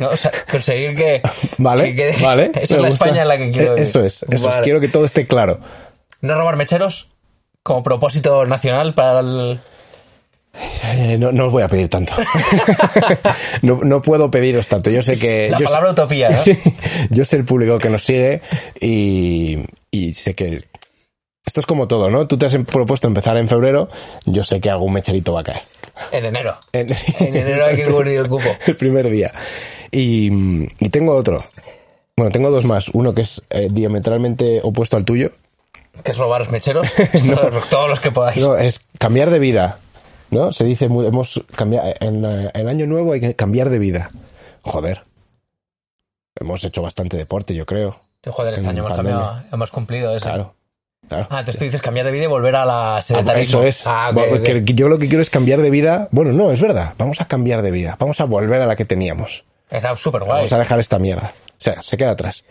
[0.00, 0.08] ¿No?
[0.10, 1.22] O sea, conseguir que.
[1.58, 2.50] Vale, que quede- vale.
[2.60, 3.04] Esa es la gusta.
[3.06, 3.82] España en la que quiero Eh, vivir.
[3.88, 4.56] Eso es, eso es.
[4.58, 5.58] Quiero que todo esté claro.
[6.20, 7.08] No robar mecheros
[7.62, 9.60] como propósito nacional para el.
[10.84, 12.12] Eh, no, no os voy a pedir tanto.
[13.62, 14.90] no, no puedo pediros tanto.
[14.90, 15.48] Yo sé que.
[15.48, 16.42] La yo sé- palabra utopía, ¿no?
[16.42, 16.58] Sí,
[17.10, 18.40] yo sé el público que nos sigue
[18.80, 19.58] y,
[19.90, 20.64] y sé que.
[21.50, 22.28] Esto es como todo, ¿no?
[22.28, 23.88] Tú te has propuesto empezar en febrero,
[24.24, 25.62] yo sé que algún mecherito va a caer.
[26.12, 26.56] En enero.
[26.72, 28.44] En, En enero hay que cubrir el cupo.
[28.68, 29.32] el primer día.
[29.90, 30.30] Y,
[30.78, 31.44] y tengo otro.
[32.16, 32.90] Bueno, tengo dos más.
[32.90, 35.32] Uno que es eh, diametralmente opuesto al tuyo.
[36.04, 36.86] que es robar mecheros?
[37.34, 38.40] todos, todos los que podáis.
[38.40, 39.80] No, es cambiar de vida.
[40.30, 40.52] ¿No?
[40.52, 41.92] Se dice, hemos cambiado.
[41.98, 44.12] En el año nuevo hay que cambiar de vida.
[44.62, 45.02] Joder.
[46.36, 47.98] Hemos hecho bastante deporte, yo creo.
[48.24, 50.26] Joder, este en año hemos, cambiado, hemos cumplido eso.
[50.26, 50.54] Claro.
[51.08, 51.26] Claro.
[51.30, 53.62] Ah, entonces tú dices cambiar de vida y volver a la sedentarismo.
[53.62, 53.82] Eso es.
[53.86, 56.08] Ah, yo lo que quiero es cambiar de vida.
[56.12, 56.94] Bueno, no, es verdad.
[56.98, 57.96] Vamos a cambiar de vida.
[57.98, 59.44] Vamos a volver a la que teníamos.
[59.70, 60.38] Era súper guay.
[60.38, 61.32] Vamos a dejar esta mierda.
[61.48, 62.44] O sea, se queda atrás.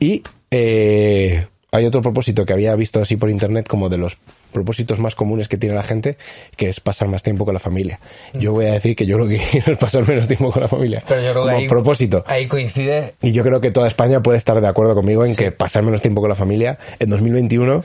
[0.00, 4.18] Y eh, hay otro propósito que había visto así por internet como de los
[4.52, 6.16] propósitos más comunes que tiene la gente,
[6.56, 7.98] que es pasar más tiempo con la familia.
[8.32, 10.68] Yo voy a decir que yo lo que quiero es pasar menos tiempo con la
[10.68, 11.02] familia.
[11.08, 12.22] Pero yo creo que ahí, propósito.
[12.26, 13.14] ahí coincide.
[13.20, 16.00] Y yo creo que toda España puede estar de acuerdo conmigo en que pasar menos
[16.02, 17.82] tiempo con la familia en 2021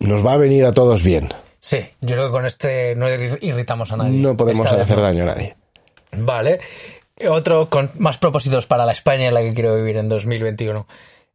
[0.00, 1.28] nos va a venir a todos bien.
[1.60, 4.18] Sí, yo creo que con este no ir- irritamos a nadie.
[4.18, 5.56] No podemos Esta hacer daño a nadie.
[6.12, 6.60] Vale.
[7.28, 10.86] Otro con más propósitos para la España en la que quiero vivir en 2021.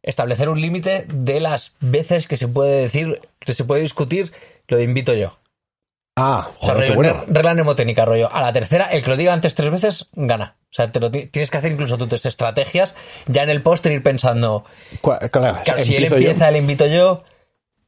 [0.02, 4.32] Establecer un límite de las veces que se puede decir, que se puede discutir,
[4.68, 5.38] lo de invito yo.
[6.16, 7.24] Ah, O sea, joder, qué rollo, bueno.
[7.28, 8.28] regla mnemotécnica, rollo.
[8.32, 10.56] A la tercera, el que lo diga antes tres veces, gana.
[10.70, 12.94] O sea, te lo ti- tienes que hacer incluso tus estrategias,
[13.26, 14.64] ya en el póster ir pensando,
[15.00, 16.16] claro, si él yo.
[16.16, 17.22] empieza, le invito yo,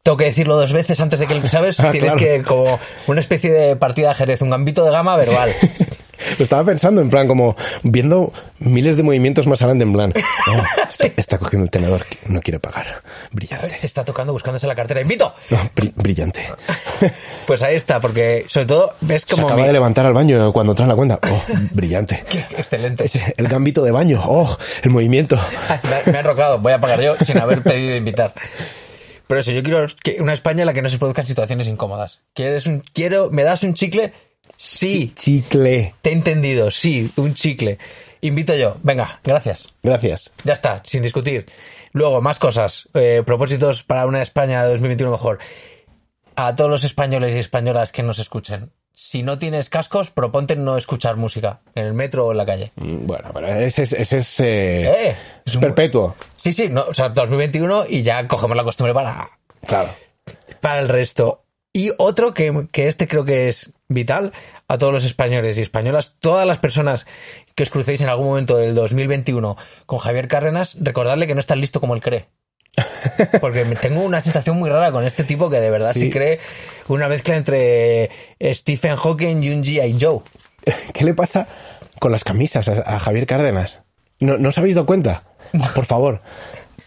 [0.04, 1.80] tengo que decirlo dos veces antes de que ¿sabes?
[1.80, 2.18] Ah, tienes claro.
[2.18, 5.50] que, como una especie de partida de ajedrez, un gambito de gama verbal.
[6.38, 10.12] Lo estaba pensando, en plan, como viendo miles de movimientos más adelante, en plan.
[10.48, 13.02] "Oh, está, está cogiendo el tenedor, no quiere pagar.
[13.32, 13.70] Brillante.
[13.70, 15.00] Se está tocando buscándose la cartera.
[15.00, 15.34] ¡Invito!
[15.50, 16.40] No, bri- brillante.
[17.46, 19.46] Pues ahí está, porque sobre todo ves Se como...
[19.46, 21.18] acaba mi- de levantar al baño cuando trae la cuenta.
[21.28, 22.24] Oh, brillante.
[22.56, 23.04] Excelente.
[23.06, 24.20] Ese, El gambito de baño.
[24.24, 25.36] Oh, el movimiento.
[26.06, 28.32] Me- Me han rocado, voy a pagar yo sin haber pedido invitar.
[29.26, 32.20] Pero eso, yo quiero que una España en la que no se produzcan situaciones incómodas.
[32.34, 34.12] ¿Quieres un, quiero, ¿Me das un chicle?
[34.56, 35.12] Sí.
[35.14, 35.94] Chicle.
[36.00, 37.78] Te he entendido, sí, un chicle.
[38.20, 38.76] Invito yo.
[38.82, 39.74] Venga, gracias.
[39.82, 40.30] Gracias.
[40.44, 41.46] Ya está, sin discutir.
[41.92, 42.88] Luego, más cosas.
[42.94, 45.38] Eh, propósitos para una España de 2021 mejor.
[46.34, 48.72] A todos los españoles y españolas que nos escuchen.
[48.96, 52.72] Si no tienes cascos, proponte no escuchar música en el metro o en la calle.
[52.76, 56.14] Mm, Bueno, pero ese es, ese es, eh, Eh, es es un- perpetuo.
[56.36, 59.30] Sí, sí, no, o sea, 2021 y ya cogemos la costumbre para,
[59.66, 59.90] Claro.
[60.60, 61.40] para el resto.
[61.72, 64.32] Y otro que, que este creo que es vital
[64.68, 67.04] a todos los españoles y españolas, todas las personas
[67.56, 71.46] que os crucéis en algún momento del 2021 con Javier Cárdenas, recordarle que no es
[71.48, 72.28] tan listo como él cree.
[73.40, 76.00] Porque tengo una sensación muy rara con este tipo que de verdad Sí.
[76.00, 76.40] sí, cree
[76.88, 78.10] una mezcla entre
[78.40, 79.96] Stephen Hawking y un G.I.
[80.00, 80.20] Joe.
[80.92, 81.46] ¿Qué le pasa
[81.98, 83.82] con las camisas a, Javier Cárdenas?
[84.20, 85.22] ¿No, ¿No os habéis dado cuenta?
[85.74, 86.22] Por favor,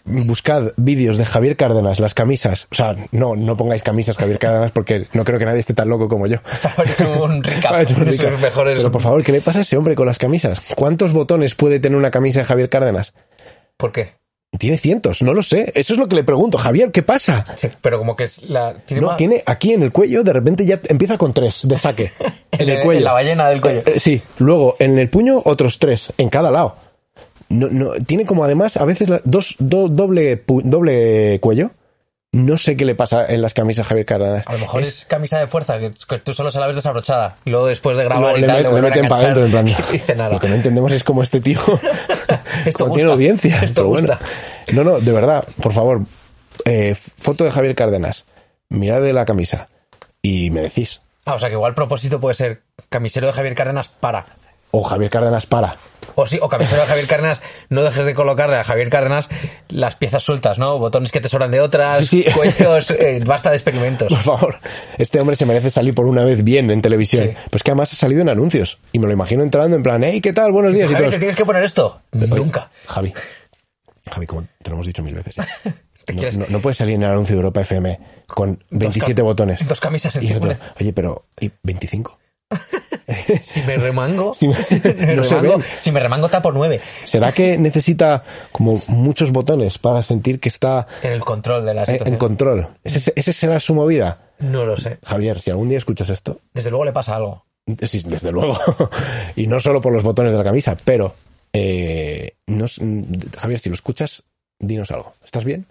[0.06, 2.68] buscad vídeos de Javier Cárdenas, las camisas.
[2.72, 5.90] O sea, no, no pongáis camisas Javier Cárdenas porque no creo que nadie esté tan
[5.90, 6.38] loco como yo.
[6.86, 8.32] Hecho un recap Ha hecho un de recap.
[8.32, 8.78] sus mejores...
[8.78, 10.62] Pero por favor, ¿qué le pasa a ese hombre con las camisas?
[10.76, 13.14] ¿Cuántos botones puede tener una camisa de Javier Cárdenas?
[13.78, 14.16] ¿Por qué?
[14.58, 15.72] Tiene cientos, no lo sé.
[15.76, 16.58] Eso es lo que le pregunto.
[16.58, 17.44] Javier, ¿qué pasa?
[17.56, 18.74] Sí, pero como que es la...
[18.86, 21.78] Tiene No, más- tiene aquí en el cuello, de repente ya empieza con tres de
[21.78, 22.12] saque.
[22.52, 23.02] En el cuello.
[23.02, 23.84] la ballena del cuello.
[23.86, 26.76] Eh, sí, luego en el puño otros tres, en cada lado.
[27.50, 31.70] No, no, tiene como además a veces la- dos, do- doble, pu- doble cuello.
[32.38, 34.46] No sé qué le pasa en las camisas a Javier Cárdenas.
[34.48, 37.36] A lo mejor es, camisa de fuerza, que, que tú solo se la ves desabrochada.
[37.46, 39.52] Y luego después de No, grabar y le, tal, lo le meten para adentro en
[39.52, 39.66] plan.
[39.92, 40.34] dice nada.
[40.34, 41.60] Lo que no entendemos es cómo este tío
[42.66, 43.14] Esto no tiene gusta.
[43.14, 43.60] audiencia.
[43.64, 44.08] Esto pero bueno.
[44.08, 44.26] gusta.
[44.72, 46.02] No, no, de verdad, por favor.
[46.66, 48.26] eh, foto de Javier Cárdenas.
[48.70, 49.68] Miradle la camisa.
[50.22, 51.02] Y me decís.
[51.26, 54.26] Ah, o sea que igual propósito puede ser camisero de Javier Cárdenas para.
[54.72, 55.76] O Javier Cárdenas para.
[56.16, 59.30] O sí, o camisero de Javier Cárdenas, no dejes de colocarle a Javier Cárdenas
[59.70, 60.80] las piezas sueltas, ¿no?
[60.80, 62.26] Botones que te sobran de otras, Sí, sí.
[62.36, 64.08] cuellos, eh, basta de experimentos.
[64.12, 64.60] Por favor,
[64.98, 67.30] este hombre se merece salir por una vez bien en televisión.
[67.30, 67.34] Sí.
[67.52, 68.80] Pues que además ha salido en anuncios.
[68.92, 70.52] Y me lo imagino entrando en plan, hey, ¿qué tal?
[70.52, 70.90] Buenos días.
[70.90, 72.02] Y Javier, todos, ¿te tienes que poner esto?
[72.14, 72.72] Oye, Nunca.
[72.88, 73.14] Javi.
[74.10, 75.36] Javi, como te lo hemos dicho mil veces.
[75.36, 75.48] ya.
[76.06, 79.22] ¿Te No, quieres- no- no puedes salir en el anuncio de Europa FM con 27
[79.22, 79.68] cam- botones.
[79.68, 80.72] dos camisas y otro, encima.
[80.80, 82.18] Oye, pero ¿y 25?
[83.42, 84.56] Si me remango, Si me-
[84.94, 86.82] me no se remango- si me remango tapo nueve.
[87.04, 91.86] ¿Será que necesita como muchos botones para sentir que está En el control de la
[91.86, 92.14] situación.
[92.14, 92.68] en control?
[92.84, 94.20] ¿Ese, ese será su movida?
[94.40, 95.00] No lo sé.
[95.04, 97.46] Javier, si algún día escuchas esto, Desde luego le pasa algo.
[97.86, 98.58] Sí, desde luego.
[99.36, 101.16] y no solo por los botones de la camisa, pero
[101.54, 102.66] eh, no
[103.38, 104.24] Javier, si lo escuchas,
[104.60, 105.14] dinos algo.
[105.24, 105.66] ¿Estás bien?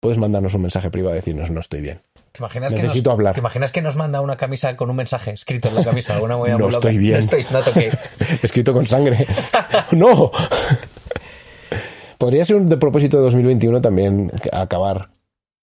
[0.00, 2.00] Puedes mandarnos un mensaje privado y decirnos no estoy bien.
[2.34, 3.34] ¿Te imaginas Necesito que nos, hablar.
[3.34, 6.14] ¿Te imaginas que nos manda una camisa con un mensaje escrito en la camisa?
[6.14, 6.68] Alguna No loca?
[6.74, 7.12] estoy bien.
[7.14, 7.96] No estoy, no toqué.
[8.42, 9.24] Escrito con sangre.
[9.92, 10.32] ¡No!
[12.18, 15.10] Podría ser un de propósito de 2021 también acabar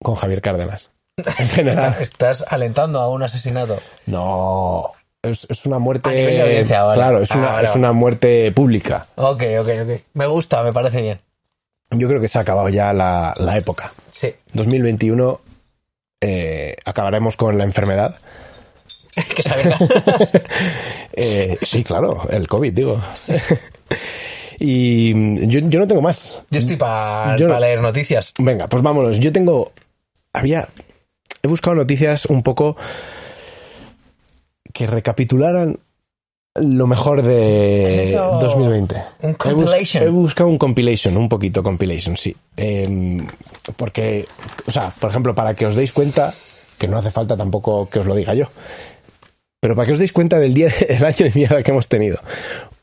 [0.01, 0.91] con Javier Cárdenas.
[1.17, 1.97] En general.
[1.99, 3.77] Estás alentando a un asesinato.
[4.05, 4.91] No.
[5.21, 6.09] Es, es una muerte.
[6.09, 6.95] Audiencia, vale.
[6.97, 9.07] Claro, es Ah, una, vale, es una muerte pública.
[9.15, 10.01] Ok, ok, ok.
[10.13, 11.19] Me gusta, me parece bien.
[11.91, 13.91] Yo creo que se ha acabado ya la, la época.
[14.11, 14.33] Sí.
[14.53, 15.41] 2021
[16.21, 18.15] eh, acabaremos con la enfermedad.
[21.13, 23.01] Eh, sí, claro, el COVID, digo.
[24.59, 26.41] y mm, yo, yo no tengo más.
[26.49, 28.33] Yo estoy para no- leer noticias.
[28.39, 29.19] Venga, pues vámonos.
[29.19, 29.73] Yo tengo.
[30.33, 30.69] Había.
[31.43, 32.77] He buscado noticias un poco
[34.73, 35.79] que recapitularan
[36.55, 38.95] lo mejor de Eso, 2020.
[38.95, 40.03] un He bus- compilation.
[40.03, 42.35] He, buscado un compilation, un poquito compilation, sí.
[42.57, 43.25] Em,
[43.77, 44.25] porque,
[44.67, 46.33] o sea, por ejemplo, para que os deis cuenta,
[46.77, 48.47] que no hace falta tampoco que os lo diga yo,
[49.61, 52.19] pero para que os deis cuenta del día, del año de mierda que hemos tenido.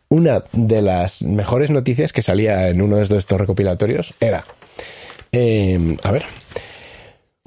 [0.09, 4.45] Una de las mejores noticias que salía en uno de estos estos recopilatorios era,
[5.31, 6.25] em, a ver,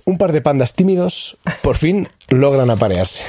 [0.05, 3.23] un par de pandas tímidos por fin logran aparearse.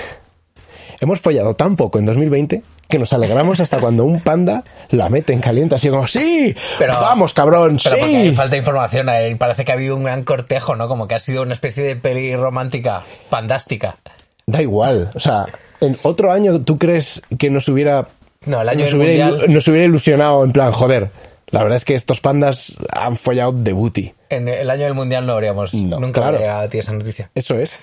[1.00, 5.32] Hemos follado tan poco en 2020 que nos alegramos hasta cuando un panda la mete
[5.32, 6.54] en caliente así como ¡Sí!
[6.78, 7.78] Pero- ¡Vamos, cabrón!
[7.82, 8.16] Pero porque ¡Sí!
[8.16, 9.08] hay falta de información.
[9.08, 10.88] ahí parece que ha habido un gran cortejo, ¿no?
[10.88, 13.96] Como que ha sido una especie de peli romántica fantástica.
[14.46, 15.10] Da igual.
[15.14, 15.46] O sea,
[15.80, 18.08] en otro año tú crees que nos hubiera...
[18.44, 21.10] No, el año nos hubiera, mundial, nos hubiera ilusionado en plan, joder.
[21.50, 24.12] La verdad es que estos pandas han follado de booty.
[24.28, 26.38] en el año del mundial no habríamos No, nunca claro.
[26.38, 27.30] llegado a ti esa noticia.
[27.34, 27.78] Eso es.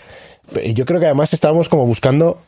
[0.74, 2.41] Yo creo que además estábamos como buscando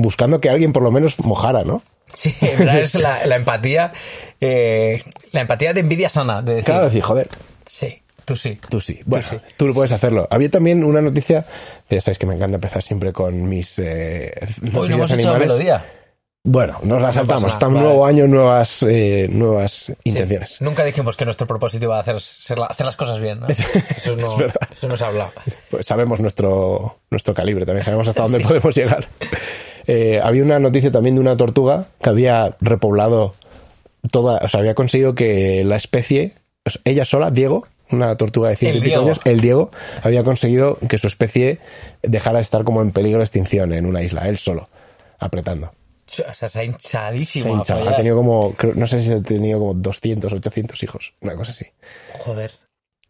[0.00, 1.82] buscando que alguien por lo menos mojara, ¿no?
[2.14, 3.92] Sí, en verdad es la, la empatía,
[4.40, 7.28] eh, la empatía de envidia sana, de decir, Claro, decir, joder,
[7.66, 8.58] sí, tú sí.
[8.68, 9.00] Tú sí.
[9.04, 10.26] Bueno, tú lo puedes hacerlo.
[10.30, 11.44] Había también una noticia,
[11.88, 14.32] ya sabéis que me encanta empezar siempre con mis eh,
[14.74, 15.52] Hoy no hemos noticias hecho la animales.
[15.52, 15.84] melodía.
[16.44, 17.52] Bueno, nos la saltamos.
[17.52, 17.86] Está un vale.
[17.86, 19.94] nuevo año, nuevas, eh, nuevas Sí.
[20.04, 20.62] intenciones.
[20.62, 23.46] Nunca dijimos que nuestro propósito iba a hacer, ser la- hacer las cosas bien, ¿no?
[23.48, 25.30] Eso no, Es eso no se habla.
[25.68, 28.44] Pues sabemos nuestro, nuestro calibre también, sabemos hasta dónde Sí.
[28.44, 29.06] podemos llegar.
[29.88, 33.34] Eh, había una noticia también de una tortuga que había repoblado
[34.12, 36.34] toda, o sea, había conseguido que la especie,
[36.84, 39.70] ella sola, Diego, una tortuga de ciento y pico años, el Diego,
[40.02, 41.58] había conseguido que su especie
[42.02, 44.68] dejara de estar como en peligro de extinción en una isla, él solo,
[45.18, 45.68] apretando.
[45.68, 47.44] O sea, se ha hinchadísimo.
[47.44, 51.34] Se hincha, ha tenido como, no sé si ha tenido como 200, 800 hijos, una
[51.34, 51.64] cosa así.
[52.18, 52.52] Joder.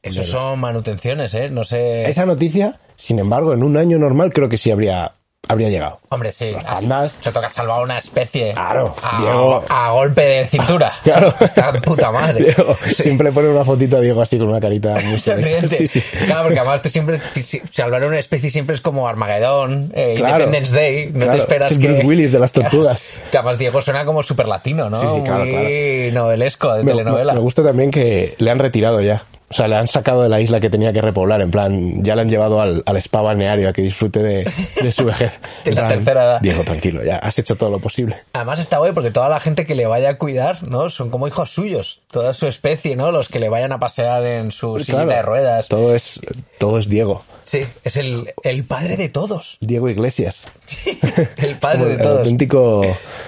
[0.00, 1.48] Eso son manutenciones, ¿eh?
[1.48, 2.08] No sé.
[2.08, 5.12] Esa noticia, sin embargo, en un año normal creo que sí habría,
[5.46, 6.00] habría llegado.
[6.10, 6.50] Hombre, sí.
[6.52, 7.18] Los has- pandas.
[7.20, 8.52] Se toca salvar una especie.
[8.52, 9.64] Claro, A, Diego.
[9.68, 10.92] a golpe de cintura.
[11.02, 11.34] Claro.
[11.40, 12.44] Está puta madre.
[12.44, 12.94] Diego, Sí.
[13.02, 15.68] Siempre pone una fotito a Diego así con una carita muy Sonriente.
[15.76, 16.02] Sí, sí.
[16.26, 20.44] Claro, porque además tú siempre, si- salvar una especie siempre es como Armagedón, eh, Claro.
[20.44, 21.86] Independence Day, no Claro, te esperas es que...
[21.86, 23.10] Bruce Willis de las tortugas.
[23.32, 25.00] Además Diego suena como super latino, ¿no?
[25.00, 27.32] Sí, sí, claro, Muy novelesco, de Me, telenovela.
[27.32, 29.22] me gusta también que le han retirado ya.
[29.50, 31.40] O sea, le han sacado de la isla que tenía que repoblar.
[31.40, 34.92] En plan, ya le han llevado al, al spa balneario a que disfrute de, de
[34.92, 35.40] su vejez.
[35.64, 36.40] De la plan, tercera edad.
[36.42, 38.16] Diego, tranquilo, ya has hecho todo lo posible.
[38.34, 40.90] Además está guay porque toda la gente que le vaya a cuidar, ¿no?
[40.90, 42.02] Son como hijos suyos.
[42.10, 43.10] Toda su especie, ¿no?
[43.10, 45.68] Los que le vayan a pasear en su sillita de ruedas.
[45.68, 46.20] Todo es,
[46.58, 47.24] todo es Diego.
[47.44, 49.56] Sí, es el, el padre de todos.
[49.60, 50.46] Diego Iglesias.
[51.38, 52.18] el padre de el todos.
[52.18, 52.82] auténtico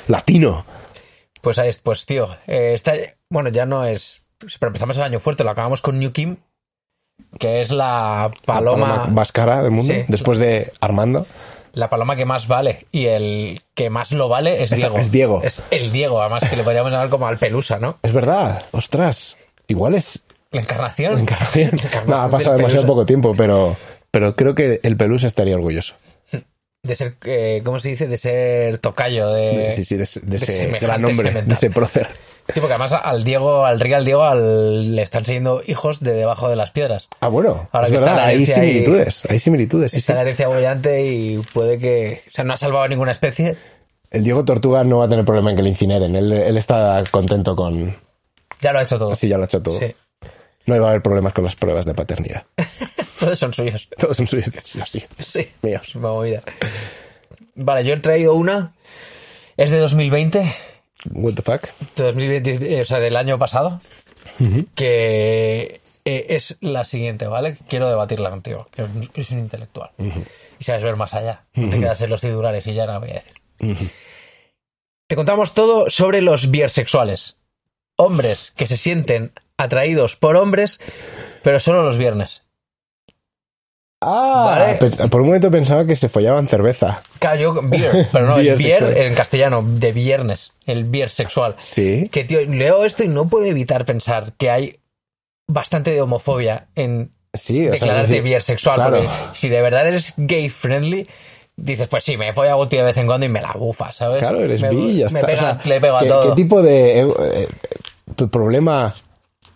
[0.09, 0.67] latino.
[1.41, 2.93] Pues ahí, es- pues tío, eh, está,
[3.31, 4.20] bueno, ya no es,
[4.59, 6.37] pero empezamos el año fuerte, lo acabamos con New Kim,
[7.39, 9.93] que es la paloma, La más cara del mundo.
[9.93, 10.05] Sí.
[10.09, 11.27] Después de Armando.
[11.73, 14.99] la paloma que más vale y el que más lo vale es Es- Diego.
[14.99, 15.43] es Diego.
[15.45, 17.99] Es el Diego, además que le podríamos llamar como al pelusa, ¿no?
[18.03, 19.37] Es verdad, ostras.
[19.69, 21.15] Igual es La encarnación.
[21.15, 21.71] La encarnación.
[21.73, 23.77] La encarnación No, ha pasado demasiado poco tiempo, pero,
[24.11, 25.95] pero creo que el Pelusa estaría orgulloso.
[26.83, 28.07] De ser, eh, ¿cómo se dice?
[28.09, 29.71] De ser tocayo, de...
[29.73, 31.49] sí, sí, de, ese- de de ese semejante gran hombre, semental.
[31.49, 32.09] de ese prócer.
[32.53, 36.49] Sí, porque además al Diego, al Real Diego, al- le están siguiendo hijos de debajo
[36.49, 37.09] de las piedras.
[37.21, 39.91] Ah, bueno, Ahora es que está la hay similitudes, hay similitudes.
[39.93, 40.17] sí, Está sí.
[40.17, 42.23] la herencia bollante y puede que...
[42.29, 43.57] O sea, no ha salvado a ninguna especie.
[44.11, 47.03] El Diego Tortuga no va a tener problema en que le incineren, él, él está
[47.11, 47.97] contento con...
[48.61, 49.13] Ya lo ha hecho todo.
[49.13, 49.79] Así ya lo ha hecho todo.
[49.79, 49.95] Sí.
[50.67, 52.45] No iba a haber problemas con las pruebas de paternidad.
[53.19, 53.89] Todos son suyos.
[53.99, 55.03] Todos son suyos, yo sí.
[55.21, 55.49] Sí.
[55.63, 55.95] Míos.
[55.95, 56.43] Una movida.
[57.55, 58.73] Vale, yo he traído una.
[59.57, 60.53] Es de 2020.
[61.11, 61.63] What the fuck?
[61.97, 63.81] De 2020, eh, o sea, del año pasado.
[64.75, 67.59] Que eh, es la siguiente, ¿vale?
[67.69, 68.69] Quiero debatirla contigo.
[68.71, 69.91] Que eres un intelectual.
[70.59, 71.45] Y sabes ver más allá.
[71.55, 73.91] No te quedas en los titulares y ya no voy a decir.
[75.07, 77.37] Te contamos todo sobre los biersexuales.
[77.97, 80.81] Hombres que se sienten atraídos por hombres,
[81.43, 82.45] pero solo los viernes.
[84.03, 85.09] Ah, Vale.
[85.09, 87.03] por un momento pensaba que se follaban cerveza.
[87.19, 88.97] Claro, yo, beer, pero no, Beer es beer sexual.
[88.97, 91.57] en castellano, de viernes, el beer sexual.
[91.61, 92.09] Sí.
[92.11, 94.79] Que, tío, leo esto y no puedo evitar pensar que hay
[95.47, 98.75] bastante de homofobia en Sí, o sea, declararte decir, beer sexual.
[98.77, 98.97] claro.
[99.03, 101.07] Porque si de verdad eres gay friendly,
[101.57, 103.93] dices, pues sí, me voy a Guti de vez en cuando y me la bufa,
[103.93, 104.19] ¿sabes?
[104.19, 105.27] Claro, eres me, bi y ya me está.
[105.27, 106.23] pega- O sea, le pego a ¿qué, todo.
[106.31, 108.95] qué tipo de eh, eh, problema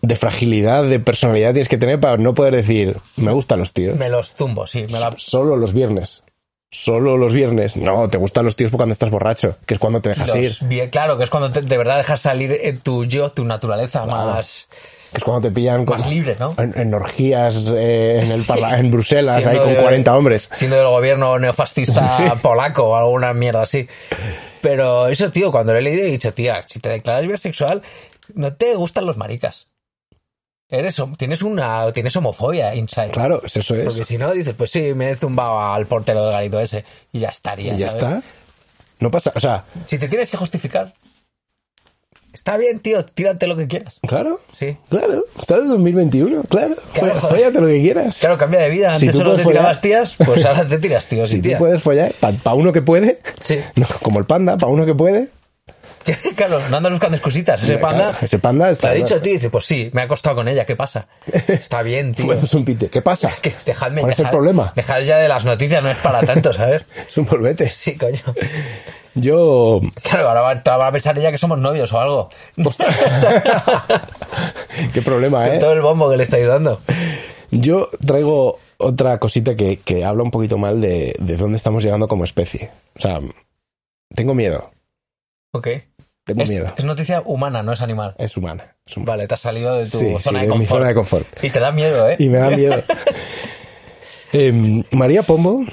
[0.07, 3.97] de fragilidad, de personalidad tienes que tener para no poder decir, me gustan los tíos?
[3.97, 4.85] Me los tumbo, sí.
[4.91, 5.11] Me la...
[5.17, 6.23] Solo los viernes.
[6.71, 7.77] Solo los viernes.
[7.77, 10.57] No, te gustan los tíos cuando estás borracho, que es cuando te dejas los ir.
[10.67, 14.05] bien- claro, que es cuando te- de verdad dejas salir eh, tu yo, tu naturaleza
[14.05, 14.67] más,
[15.11, 16.53] Que es cuando te pillan más con- libre, ¿no?
[16.57, 18.47] en, en orgías eh, en, el Sí.
[18.47, 20.49] parla- en Bruselas, Siendo ahí con de- 40 hombres.
[20.53, 22.23] Siendo del gobierno neofascista Sí.
[22.41, 23.87] polaco o alguna mierda así.
[24.61, 27.83] Pero eso, tío, cuando lo he leído he dicho, tía, si te declaras bisexual,
[28.33, 29.67] no te gustan los maricas.
[30.77, 33.11] Eres, tienes una, tienes homofobia inside.
[33.11, 33.85] Claro, es eso es.
[33.85, 37.19] Porque si no, dices, pues sí, me he zumbado al portero del garito ese y
[37.19, 37.73] ya estaría.
[37.73, 38.03] Y ya ¿sabes?
[38.03, 38.23] está.
[38.99, 40.93] No pasa, o sea, Si te tienes que justificar,
[42.33, 43.99] está bien, tío, tírate lo que quieras.
[44.07, 44.77] claro, Sí.
[44.89, 45.23] claro.
[45.39, 46.75] Está en el 2021, claro.
[46.93, 47.15] Claro.
[47.21, 48.19] Fóllate lo que quieras.
[48.19, 48.89] Claro, cambia de vida.
[48.99, 51.37] Si Antes tú solo te puedes tirabas follar- tías, pues ahora te tiras tíos Si
[51.37, 51.59] y tú tías.
[51.59, 53.59] puedes follar, para uno que puede, Sí.
[53.75, 55.29] no, como el panda, para uno que puede,
[56.35, 57.61] claro, no andas buscando excusitas.
[57.63, 58.09] Ese panda.
[58.11, 58.89] Claro, ese panda Te está.
[58.89, 61.07] ha dicho a ti, dice, pues sí, me ha acostado con ella, ¿qué pasa?
[61.47, 62.25] Está bien, tío.
[62.25, 62.89] Pues es un pite.
[62.89, 63.31] ¿Qué pasa?
[63.41, 64.73] Que dejadme, ¿Cuál es el problema?
[64.75, 66.83] Dejad ya de las noticias, no es para tanto, ¿sabes?
[67.07, 67.69] Es un polvete.
[67.69, 68.19] Sí, coño.
[69.15, 69.79] Yo.
[70.03, 72.29] Claro, ahora va, va a pensar ella que somos novios o algo.
[74.93, 75.59] Qué problema, Con ¿eh?
[75.59, 76.81] todo el bombo que le estáis dando.
[77.51, 82.07] Yo traigo otra cosita que, que habla un poquito mal de, de dónde estamos llegando
[82.07, 82.71] como especie.
[82.97, 83.19] O sea,
[84.13, 84.71] tengo miedo.
[85.51, 85.67] Ok.
[86.25, 86.73] Tengo Es, miedo.
[86.75, 88.15] es noticia humana, no es animal.
[88.17, 88.75] Es humana.
[88.85, 89.11] es humana.
[89.11, 90.69] Vale, te has salido de tu Sí, zona sí, de de mi confort.
[90.69, 91.27] zona de confort.
[91.43, 92.15] Y te da miedo, ¿eh?
[92.19, 92.81] Y me da miedo.
[94.33, 95.63] Em, María Pombo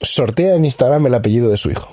[0.00, 1.90] sortea en Instagram el apellido de su hijo.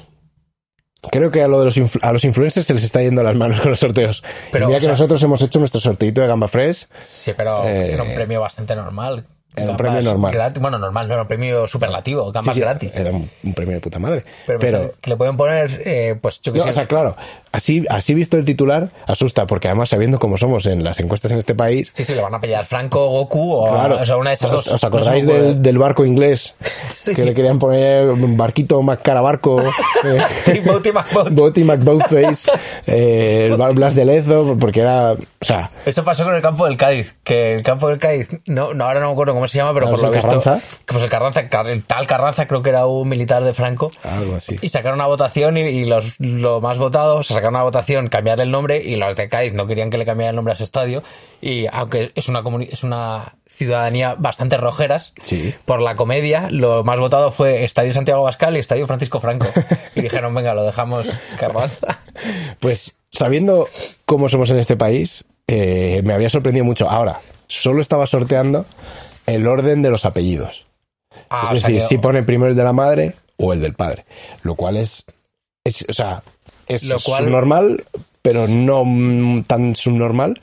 [1.11, 3.61] Creo que a, lo de los a los influencers se les está yendo las manos
[3.61, 4.23] con los sorteos.
[4.51, 6.87] Pero, y mira que sea- nosotros hemos hecho nuestro sorteito de Gamba Fresh.
[7.05, 9.23] Sí, pero Eh, era un premio bastante normal.
[9.57, 10.33] Era un premio normal.
[10.33, 12.95] gratis- Bueno, normal, no era un premio superlativo, gambas Sí, sí, gratis.
[12.95, 14.23] Era un, un premio de puta madre.
[14.45, 16.69] Pero, Pero, que le pueden poner, eh, pues yo que no, sé.
[16.69, 17.15] o sea, claro,
[17.51, 21.37] así, así visto el titular, asusta, porque además sabiendo cómo somos en las encuestas en
[21.39, 23.99] este país, Sí, sí, le van a pillar Franco, Goku o, Claro.
[24.01, 24.73] o sea, una de esas ¿Os, dos.
[24.75, 26.55] os No acordáis del, del barco inglés?
[26.97, 27.13] Sí.
[27.15, 29.61] Que le querían poner barquito más cara barco.
[30.03, 31.29] eh, Sí, Boaty McBoat.
[31.31, 32.51] Boaty McBoatface,
[32.87, 35.15] eh, el Blas de Lezo, porque era.
[35.47, 38.83] Sea, Eso pasó con el campo del Cádiz, que el campo del Cádiz, no, no
[38.83, 40.61] ahora no me acuerdo cómo se llama, pero Ah, por ¿es lo visto, Carranza?
[40.85, 44.35] pues el Carranza, Car- el tal Carranza creo que era un militar de Franco, algo
[44.35, 44.57] así.
[44.61, 48.51] y sacaron una votación y, y los lo más votados, sacaron una votación cambiar el
[48.51, 51.01] nombre y los de Cádiz no querían que le cambiara el nombre a su estadio
[51.41, 55.53] y aunque es una comuni- es una ciudadanía bastante rojeras, Sí.
[55.65, 59.47] por la comedia, lo más votado fue Estadio Santiago Bascal y Estadio Francisco Franco.
[59.95, 61.07] Y dijeron, venga, lo dejamos
[61.39, 61.99] Carranza.
[62.59, 63.67] Pues sabiendo
[64.05, 66.89] cómo somos en este país, eh, me había sorprendido mucho.
[66.89, 68.65] Ahora, solo estaba sorteando
[69.25, 70.65] el orden de los apellidos.
[71.29, 73.73] Ah, es o sea decir, si pone primero el de la madre o el del
[73.73, 74.05] padre.
[74.43, 75.05] Lo cual es.
[75.63, 76.23] es o sea,
[76.67, 77.85] es Lo cual- subnormal,
[78.21, 80.39] pero no mm, tan subnormal.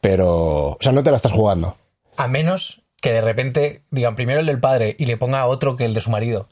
[0.00, 0.70] Pero.
[0.70, 1.76] O sea, no te la estás jugando.
[2.16, 5.84] A menos que de repente digan primero el del padre y le ponga otro que
[5.84, 6.48] el de su marido.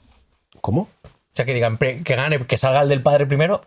[0.60, 0.88] ¿Cómo?
[1.32, 3.60] O sea, que digan que gane, que salga el del padre primero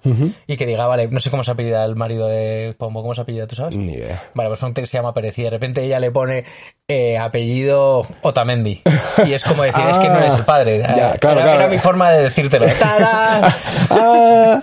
[0.48, 3.22] y que diga, vale, no sé cómo se apellida el marido de Pombo, ¿cómo se
[3.22, 3.78] apellida, tú sabes?
[3.78, 4.22] Ni idea.
[4.34, 6.44] Vale, pues que se llama Pérez y de repente ella le pone
[6.90, 8.82] eh, apellido Otamendi.
[9.26, 10.80] Y es como decir, es que no eres el padre.
[10.96, 11.60] Ya, Eh, claro, era, claro.
[11.62, 12.66] era mi forma de decírtelo.
[12.80, 13.56] ¡Tada!
[13.90, 14.62] Ah,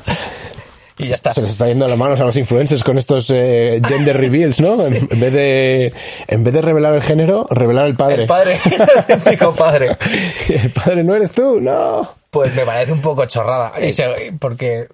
[0.98, 1.32] Y ya está.
[1.32, 4.74] se les está yendo las manos a los influencers con estos eh, gender reveals, ¿no?
[4.86, 5.92] En, en vez de
[6.28, 8.22] en vez de revelar el género, revelar el padre.
[8.24, 8.58] El padre,
[9.08, 9.96] el padre.
[10.50, 12.19] el padre no eres tú, no.
[12.30, 13.72] Pues me parece un poco chorrada.
[13.92, 14.88] Se- porque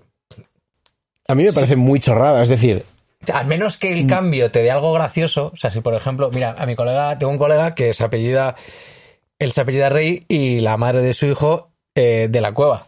[1.28, 2.84] A mí me parece muy chorrada, es decir,
[3.32, 3.98] al menos que Mm.
[3.98, 5.50] el cambio te dé algo gracioso.
[5.52, 8.54] O sea, si por ejemplo, mira, a mi colega, tengo un colega que se apellida,
[9.38, 12.86] él se apellida Rey y la madre de su hijo eh, de la cueva.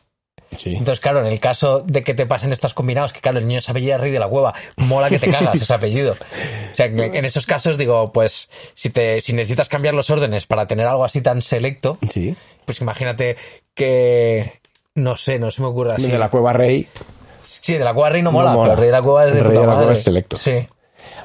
[0.56, 0.70] Sí.
[0.70, 3.60] Entonces, claro, en el caso de que te pasen estos combinados, que claro, el niño
[3.60, 6.12] se apellida Rey de la Cueva, mola que te cagas ese apellido.
[6.12, 10.46] O sea, que en esos casos digo, pues, si te, si necesitas cambiar los órdenes
[10.46, 12.36] para tener algo así tan selecto, Sí.
[12.64, 13.36] pues imagínate
[13.74, 14.60] que,
[14.94, 16.10] no sé, no se me ocurre así.
[16.10, 16.88] De la cueva rey.
[17.44, 18.62] Sí, de la Cueva Rey no No mola, mola.
[18.62, 20.36] pero el Rey de la Cueva es de Rey puta de la Cueva es selecto.
[20.36, 20.66] Sí.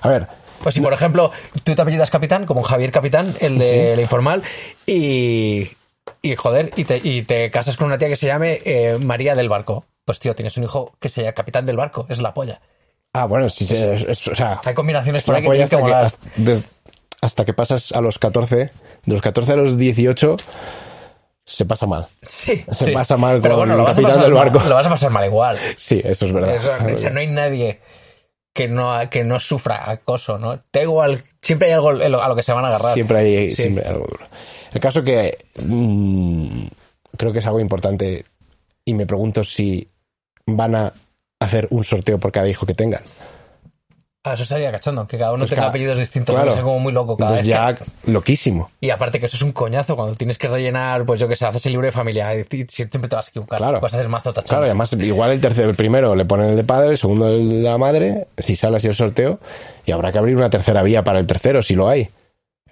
[0.01, 0.27] A ver,
[0.63, 1.31] Pues si, por ejemplo,
[1.65, 4.41] tú te apellidas Capitán, como Javier Capitán, el de la informal,
[4.85, 5.69] y,
[6.21, 9.35] y joder, y te, y te casas con una tía que se llame eh, María
[9.35, 9.85] del Barco.
[10.05, 12.59] Pues tío, tienes un hijo que se llama Capitán del Barco, es la polla.
[13.13, 15.93] ah, bueno, sí, sí, es- es- o sea, Hay combinaciones es por ahí que tienen
[15.93, 16.63] hasta que,
[17.21, 18.71] hasta, que pasas a los 14, de
[19.13, 20.35] los 14 a los 18
[21.45, 22.07] se pasa mal.
[22.27, 22.91] Sí, se sí.
[22.91, 24.67] pasa mal Pero con bueno, lo vas, a Capitán pasar del mal, Barco.
[24.69, 25.57] lo vas a pasar mal igual.
[25.77, 26.55] Sí, eso es verdad.
[26.55, 27.79] Eso, o sea, no hay nadie
[28.53, 30.61] que no, que no sufra acoso, ¿no?
[30.73, 32.93] Igual, siempre hay algo a lo que se van a agarrar.
[32.93, 33.63] Siempre hay, Sí.
[33.63, 34.25] siempre hay algo duro.
[34.73, 36.65] El caso que mm,
[37.17, 38.25] creo que es algo importante
[38.85, 39.87] y me pregunto si
[40.45, 40.93] van a
[41.39, 43.01] hacer un sorteo por cada hijo que tengan.
[44.25, 46.55] Ah, eso sería cachondo, que cada uno Pues tenga cada- apellidos distintos, claro.
[46.63, 47.55] como muy loco cada Entonces vez.
[47.57, 48.71] ya que- loquísimo.
[48.79, 51.45] Y aparte que eso es un coñazo cuando tienes que rellenar, pues yo que sé,
[51.45, 53.57] haces el libro de familia y siempre te vas a equivocar.
[53.59, 53.81] Claro.
[53.81, 54.47] Vas a hacer mazo tachón.
[54.47, 57.27] Claro, y además igual el tercero, el primero le ponen el de padre, el segundo
[57.27, 59.39] el de la madre, si sale así el sorteo,
[59.85, 62.09] y habrá que abrir una tercera vía para el tercero, si lo hay.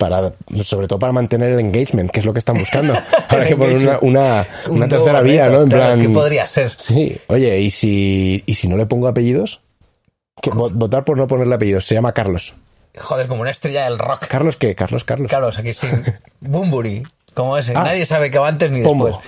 [0.01, 0.33] Para,
[0.63, 2.95] sobre todo para mantener el engagement, que es lo que están buscando.
[3.29, 5.61] Habrá que poner una, una, Un una nuevo tercera vía, ¿no?
[5.61, 6.01] En claro, plan.
[6.01, 6.71] ¿Qué podría ser?
[6.75, 9.61] Sí, oye, ¿y si, ¿y si no le pongo apellidos?
[10.55, 11.85] Votar por no ponerle apellidos.
[11.85, 12.55] Se llama Carlos.
[12.97, 14.25] Joder, como una estrella del rock.
[14.27, 14.73] ¿Carlos qué?
[14.73, 15.29] Carlos, Carlos.
[15.29, 16.03] Carlos, aquí sin
[16.39, 17.03] Bumburi.
[17.35, 17.73] Como ese.
[17.75, 17.83] Ah.
[17.83, 19.05] Nadie sabe que va antes ni Pombo.
[19.05, 19.27] después.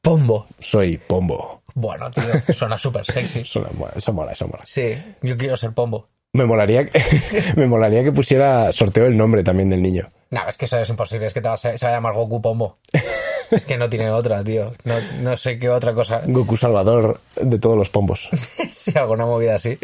[0.00, 0.46] Pombo.
[0.60, 1.62] Soy Pombo.
[1.74, 2.22] Bueno, tío,
[2.54, 3.42] suena súper sexy.
[3.76, 4.62] Mola, eso mola, eso mola.
[4.68, 6.08] Sí, yo quiero ser Pombo.
[6.34, 7.02] Me molaría, que-
[7.56, 10.08] me molaría que pusiera sorteo el nombre también del niño.
[10.30, 12.14] No, es que eso es imposible, es que te vas a- se va a llamar
[12.14, 12.76] Goku Pombo.
[13.50, 14.72] Es que no tiene otra, tío.
[14.84, 16.22] No, no sé qué otra cosa.
[16.26, 18.30] Goku Salvador de todos los pombos.
[18.74, 19.78] Sí, alguna movida así.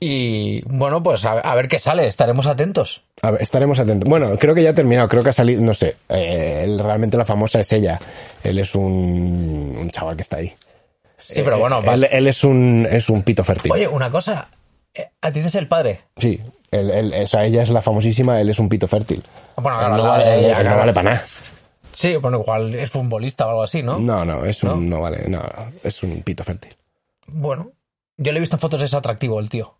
[0.00, 3.02] Y bueno, pues a, a ver qué sale, estaremos atentos.
[3.20, 4.08] A ver, estaremos atentos.
[4.08, 5.96] Bueno, creo que ya ha terminado, creo que ha salido, no sé.
[6.08, 8.00] eh, él- realmente la famosa es ella.
[8.42, 10.50] Él es un, un chaval que está ahí.
[11.18, 13.72] Sí, pero bueno, Eh, vas- él, él es un es un pito fértil.
[13.72, 14.48] Oye, una cosa.
[14.94, 16.00] Eh, A ti dices el padre.
[16.16, 16.40] Sí,
[16.70, 19.22] él, él- o sea, ella es la famosísima, él es un pito fértil.
[19.56, 21.24] Bueno, claro, no, la vale, ella, no vale para nada.
[21.92, 23.98] Sí, bueno, igual es futbolista o algo así, ¿no?
[23.98, 25.40] No, no, es un, no, vale, no,
[25.84, 26.74] es un pito fértil.
[27.26, 27.70] Bueno,
[28.16, 29.74] Yo le he visto fotos, es atractivo el tío.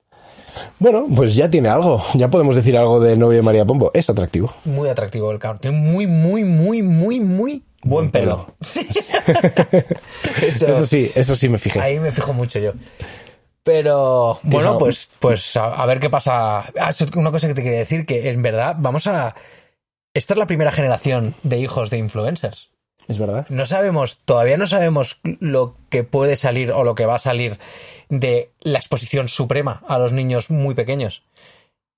[0.78, 2.00] Bueno, pues ya tiene algo.
[2.14, 3.90] Ya podemos decir algo del novio de María Pombo.
[3.92, 4.52] Es atractivo.
[4.64, 5.60] Muy atractivo el cabrón.
[5.60, 8.46] Tiene muy, muy, muy, muy, muy buen pelo.
[8.60, 8.86] Sí.
[10.42, 11.80] eso, Eso sí, eso sí me fijé.
[11.80, 12.72] Ahí me fijo mucho yo.
[13.64, 16.58] Pero bueno, pues, pues a, a ver qué pasa.
[16.78, 19.34] Ah, es una cosa que te quería decir, que en verdad vamos a...
[20.12, 22.70] Esta es la primera generación de hijos de influencers.
[23.08, 23.46] Es verdad.
[23.48, 27.58] No sabemos, todavía no sabemos lo que puede salir o lo que va a salir
[28.10, 31.22] de la exposición suprema a los niños muy pequeños.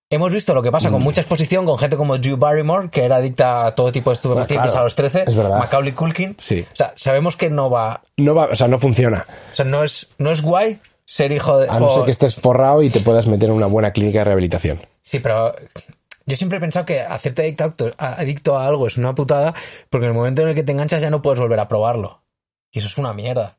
[0.08, 0.92] Hemos visto lo que pasa Mm.
[0.92, 4.14] con mucha exposición con gente como Drew Barrymore, que era adicta a todo tipo de
[4.14, 5.58] estupefacientes claro, a los 13, es verdad.
[5.58, 6.36] Macaulay Culkin.
[6.40, 6.64] Sí.
[6.72, 9.26] O sea, sabemos que no va, No va, o sea, no funciona.
[9.52, 11.68] o sea, no es, no es guay ser hijo de...
[11.70, 14.18] A no o- ser que estés forrado y te puedas meter en una buena clínica
[14.18, 14.80] de rehabilitación.
[15.02, 15.54] Sí, pero
[16.26, 19.54] yo siempre he pensado que hacerte adicto a, adicto algo es una putada,
[19.88, 22.22] porque en el momento en el que te enganchas ya no puedes volver a probarlo.
[22.72, 23.56] Y eso es una mierda.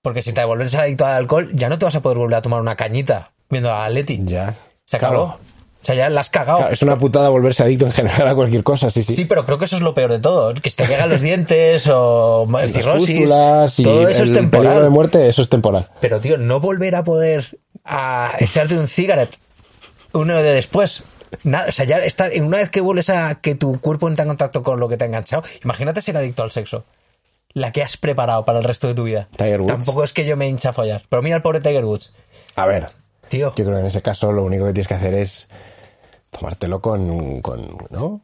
[0.00, 2.42] Porque si te vuelves adicto al alcohol, ya no te vas a poder volver a
[2.42, 4.20] tomar una cañita viendo a Atleti.
[4.24, 4.56] Ya.
[4.84, 5.24] Se acabó.
[5.26, 5.38] Claro.
[5.82, 6.58] O sea, ya la has cagado.
[6.58, 9.16] Claro, es una putada volverse adicto en general a cualquier cosa, sí, sí.
[9.16, 10.54] Sí, pero creo que eso es lo peor de todo.
[10.54, 13.18] Que se te llegan los dientes o cirrosis.
[13.18, 14.90] pústulas y todo eso el es peligro de temporal.
[14.90, 15.88] muerte, eso es temporal.
[16.00, 19.36] Pero, tío, no volver a poder a echarte un cigarette
[20.12, 21.02] uno de después.
[21.42, 24.28] Nada, o sea, ya estar, una vez que vuelves a que tu cuerpo entra en
[24.28, 26.84] contacto con lo que te ha enganchado, imagínate ser adicto al sexo.
[27.54, 29.28] La que has preparado para el resto de tu vida.
[29.36, 29.72] Tiger Woods.
[29.72, 31.02] Tampoco es que yo me hincha a follar.
[31.08, 32.12] Pero mira al pobre Tiger Woods.
[32.54, 32.88] A ver,
[33.28, 35.48] Tío, yo creo que en ese caso lo único que tienes que hacer es
[36.32, 38.20] tomártelo con, con ¿no?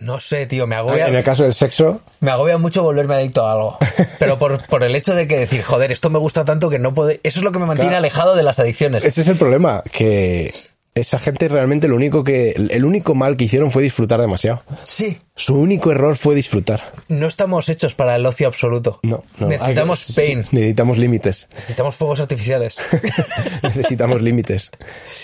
[0.00, 1.08] no sé, tío, me agobia.
[1.08, 3.78] En el caso del sexo, Me agobia mucho volverme adicto a algo.
[4.20, 6.94] Pero por, por el hecho de que decir, joder, esto me gusta tanto que no
[6.94, 7.10] puedo.
[7.10, 7.98] Eso es lo que me mantiene Claro.
[7.98, 9.02] alejado de las adicciones.
[9.04, 10.54] ese es el problema, que
[11.00, 14.60] esa gente realmente lo único que, el único mal que hicieron fue disfrutar demasiado.
[14.84, 16.92] Sí, Su único error fue disfrutar.
[17.08, 19.00] no estamos hechos para el ocio absoluto.
[19.02, 19.48] No, no.
[19.48, 20.44] Necesitamos pain.
[20.52, 21.48] necesitamos límites.
[21.54, 22.76] Necesitamos fuegos artificiales.
[23.62, 24.70] necesitamos límites.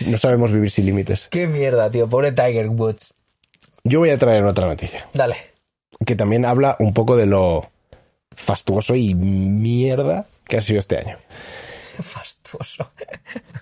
[0.06, 1.28] No sabemos vivir sin límites.
[1.30, 2.08] Qué mierda, tío.
[2.08, 3.14] Pobre Tiger Woods.
[3.84, 5.36] Yo voy a traer otra noticia, Dale.
[6.06, 7.70] que también habla un poco de lo
[8.34, 11.18] fastuoso y mierda que ha sido este año.
[12.02, 12.33] Fastuoso.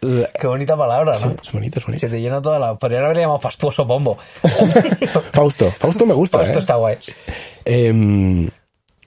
[0.00, 1.34] La- Qué bonita palabra, ¿no?
[1.42, 2.00] Es bonito, es bonito.
[2.00, 2.74] Se te llena toda la.
[2.76, 4.18] Podrían haberle llamado fastuoso bombo.
[5.32, 6.42] Fausto, Fausto me gusta.
[6.42, 6.60] Esto ¿eh?
[6.60, 6.96] está guay.
[7.64, 8.48] Em,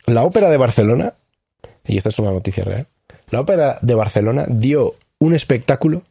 [0.05, 1.13] la ópera de Barcelona,
[1.85, 2.87] y esta es una noticia real,
[3.29, 6.03] la ópera de Barcelona dio un espectáculo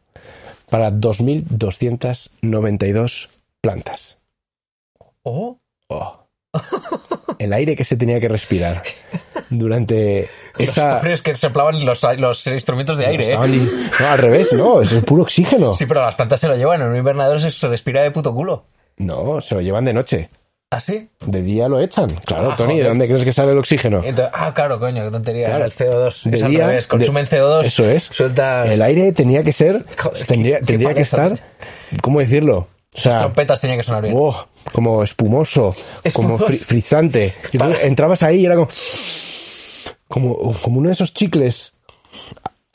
[0.69, 3.29] para 2.292
[3.61, 4.17] plantas.
[5.23, 5.57] Oh,
[5.87, 6.24] Oh.
[7.39, 8.81] El aire que se tenía que respirar
[9.49, 11.01] durante esa...
[11.03, 13.27] Los, es que soplaban los, los instrumentos de aire, ¿eh?
[13.27, 13.51] Estaban
[13.99, 15.75] No, al revés, no, es el puro oxígeno.
[15.75, 16.81] Sí, pero las plantas se lo llevan.
[16.81, 18.65] En un invernadero se respira de puto culo.
[18.97, 20.29] No, se lo llevan de noche.
[20.71, 21.09] ¿Ah, sí?
[21.25, 22.09] De día lo echan.
[22.25, 23.97] Claro, Ah, Tony, ¿de dónde crees que sale el oxígeno?
[24.03, 25.45] Entonces- ah, claro, coño, qué tontería.
[25.47, 25.65] Claro.
[25.65, 26.23] El CO2.
[26.29, 26.87] De es al día, revés.
[26.87, 27.65] Consumen de- CO2.
[27.65, 28.03] Eso es.
[28.03, 28.71] Sueltan.
[28.71, 29.85] El aire tenía que ser.
[29.97, 31.33] Joder, tendría qué- tendría qué que estar.
[32.01, 32.67] ¿Cómo decirlo?
[32.95, 34.15] O sea, Las trompetas tenían que sonar bien.
[34.17, 35.75] oh, como espumoso,
[36.13, 37.35] como fri- frizante.
[37.51, 38.67] Y entrabas ahí y era como.
[40.07, 41.73] Como, como uno de esos chicles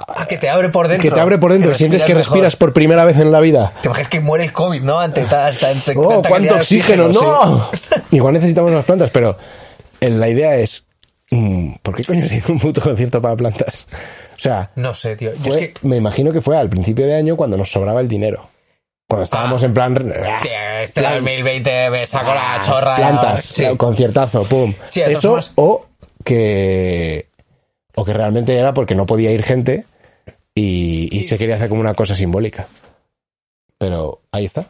[0.08, 1.08] Ah, que te abre por dentro.
[1.08, 1.74] que te abre por dentro.
[1.74, 2.58] Sientes que respiras mejor.
[2.58, 3.72] por primera vez en la vida.
[3.82, 4.98] Te imaginas que muere el COVID, ¿no?
[4.98, 7.12] Ante, ante- ante ¡Oh, tanta cuánto oxígeno!
[7.12, 7.18] sí.
[7.20, 7.70] ¡No!
[8.10, 9.36] Igual necesitamos unas plantas, pero
[10.00, 10.86] eh, la idea es.
[11.30, 13.86] mm, ¿Por qué coño se hizo un puto concierto para plantas?
[14.34, 15.32] O sea, No sé, tío.
[15.34, 15.86] Yo fue- es que.
[15.86, 18.48] me imagino que fue al principio de año cuando nos sobraba el dinero.
[19.10, 19.66] Cuando estábamos Ah.
[19.66, 19.94] en plan.
[19.94, 20.52] Tío,
[20.84, 22.92] este 2020 me saco la chorra.
[22.92, 23.66] Ah, Plantas, Sí.
[23.76, 24.72] conciertazo, pum.
[24.88, 25.86] Sí, Eso, o
[26.24, 27.26] que.
[27.96, 29.84] O que realmente era porque no podía ir gente
[30.54, 32.68] y, y se quería hacer como una cosa simbólica.
[33.78, 34.66] Pero ahí está.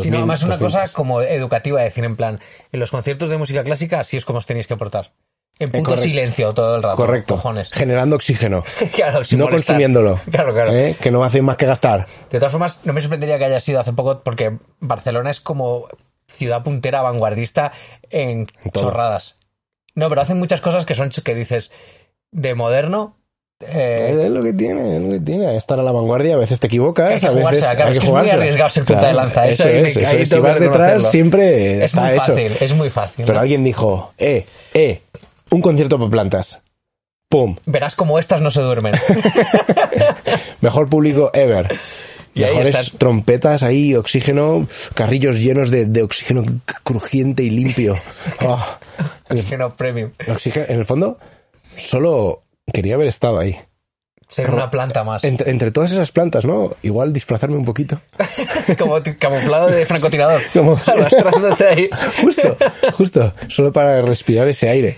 [0.00, 0.72] Sí, no, además una 2200.
[0.72, 2.38] cosa como educativa, decir en plan,
[2.70, 5.10] en los conciertos de música clásica así es como os tenéis que portar.
[5.58, 6.08] En punto correcto.
[6.08, 6.96] silencio todo el rato.
[6.96, 7.34] Correcto.
[7.36, 7.70] Cojones.
[7.72, 8.64] Generando oxígeno.
[8.94, 9.74] claro, sin no molestar.
[9.76, 10.20] consumiéndolo.
[10.30, 10.72] Claro, claro.
[10.72, 10.96] ¿eh?
[11.00, 12.06] Que no hacen más que gastar.
[12.30, 15.86] De todas formas, no me sorprendería que haya sido hace poco, porque Barcelona es como
[16.26, 17.72] ciudad puntera, vanguardista
[18.10, 18.84] en todo.
[18.84, 19.36] chorradas.
[19.94, 21.70] No, pero hacen muchas cosas que son que dices
[22.30, 23.18] de moderno.
[23.60, 25.54] eh, es lo que tiene, es lo que tiene.
[25.56, 27.98] Estar a la vanguardia, a veces te equivocas, Hay que a veces claro, hay que
[27.98, 30.34] es muy arriesgado ser punta de lanza, eso me- es, eso.
[30.36, 32.22] Si vas detrás, siempre es está muy hecho.
[32.24, 33.24] fácil, es muy fácil.
[33.26, 33.40] Pero ¿no?
[33.42, 35.02] alguien dijo, eh, eh,
[35.52, 36.60] un concierto para plantas.
[37.28, 37.56] Pum.
[37.64, 38.94] Verás como estas no se duermen.
[40.60, 41.74] Mejor público ever.
[42.34, 46.44] Y Mejores trompetas ahí, oxígeno, carrillos llenos de, de oxígeno
[46.84, 47.96] crujiente y limpio.
[48.44, 50.10] Oh, es que no premium.
[50.26, 51.16] oxígeno- en el fondo,
[51.76, 52.42] solo
[52.72, 53.56] quería haber estado ahí.
[54.28, 55.24] Ser una planta más.
[55.24, 56.74] Entre, entre todas esas plantas, ¿no?
[56.82, 58.00] Igual disfrazarme un poquito.
[58.78, 60.42] como camuflado de francotirador.
[60.52, 61.88] Como- Arrastrándote ahí.
[62.20, 62.56] Justo,
[62.94, 63.32] justo.
[63.48, 64.96] Solo para respirar ese aire.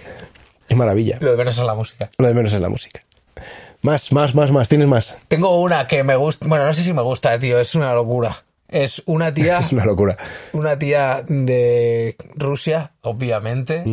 [0.69, 1.19] Qué maravilla.
[1.21, 2.11] Lo de menos es la música.
[2.19, 3.01] Lo de menos es la música.
[3.83, 4.69] Más, más, más, más.
[4.69, 5.17] Tienes más.
[5.29, 6.47] Tengo una que me gusta.
[6.49, 7.59] Bueno, no sé si me gusta, tío.
[7.59, 8.45] Es una locura.
[8.69, 9.59] Es una tía.
[9.61, 10.17] Es una locura.
[10.53, 13.85] Una tía de Rusia, obviamente.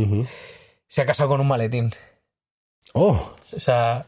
[0.88, 1.92] Se ha casado con un maletín.
[2.94, 4.06] Oh, O sea,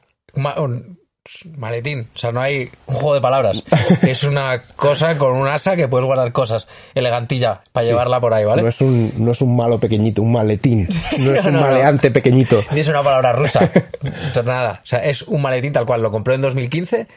[1.57, 2.09] maletín.
[2.13, 3.63] O sea, no hay un juego de palabras.
[4.01, 6.67] es una cosa con un asa que puedes guardar cosas.
[6.95, 7.89] Elegantilla, para Sí.
[7.91, 8.61] llevarla por ahí, ¿vale?
[8.61, 10.87] no, es un, no es un malo pequeñito, un maletín.
[11.19, 11.67] No es No, un no, no.
[11.67, 12.63] maleante pequeñito.
[12.71, 13.69] Ni es una palabra rusa.
[14.03, 14.81] Entonces, nada.
[14.83, 16.01] O sea, es un maletín tal cual.
[16.01, 17.07] Lo compró en 2015.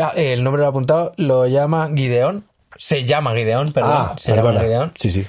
[0.00, 1.12] Ah, El nombre lo he apuntado.
[1.16, 2.44] Lo llama Gideon.
[2.76, 3.92] Se llama Gideon, perdón.
[3.94, 4.52] Ah, se llama.
[4.60, 4.92] Gideon.
[4.96, 5.26] Sí, sí.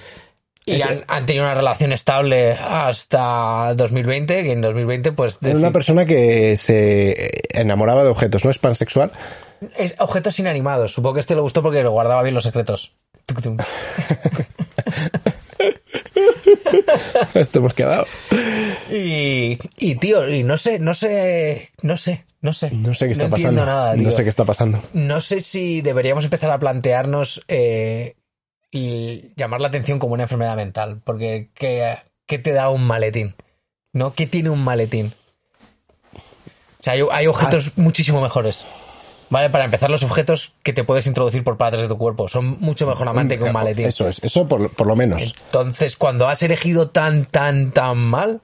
[0.66, 5.40] Y han, han tenido una relación estable hasta 2020, que en 2020 pues...
[5.42, 9.12] Era una persona que se enamoraba de objetos, ¿no es pansexual?
[9.78, 10.94] es objetos inanimados.
[10.94, 12.94] Supongo que este le gustó porque lo guardaba bien los secretos.
[17.34, 18.06] Esto hemos quedado.
[18.92, 22.72] Y, y tío, y no sé, no sé, no sé, no sé.
[22.72, 23.66] No sé qué está no pasando.
[23.66, 24.82] nada, no sé qué está pasando.
[24.94, 28.16] No sé si deberíamos empezar a plantearnos eh,
[28.72, 31.02] y llamar la atención como una enfermedad mental.
[31.04, 33.36] Porque, ¿qué, qué te da un maletín?
[33.94, 34.14] ¿No?
[34.14, 35.12] ¿Qué tiene un maletín?
[36.14, 38.66] O sea, hay, hay objetos muchísimo mejores.
[39.30, 39.50] ¿Vale?
[39.50, 42.88] Para empezar, los objetos que te puedes introducir por partes de tu cuerpo son mucho
[42.88, 43.86] mejor amante que un maletín.
[43.86, 45.36] Eso es, eso por, por lo menos.
[45.46, 48.42] Entonces, cuando has elegido tan, tan, tan mal,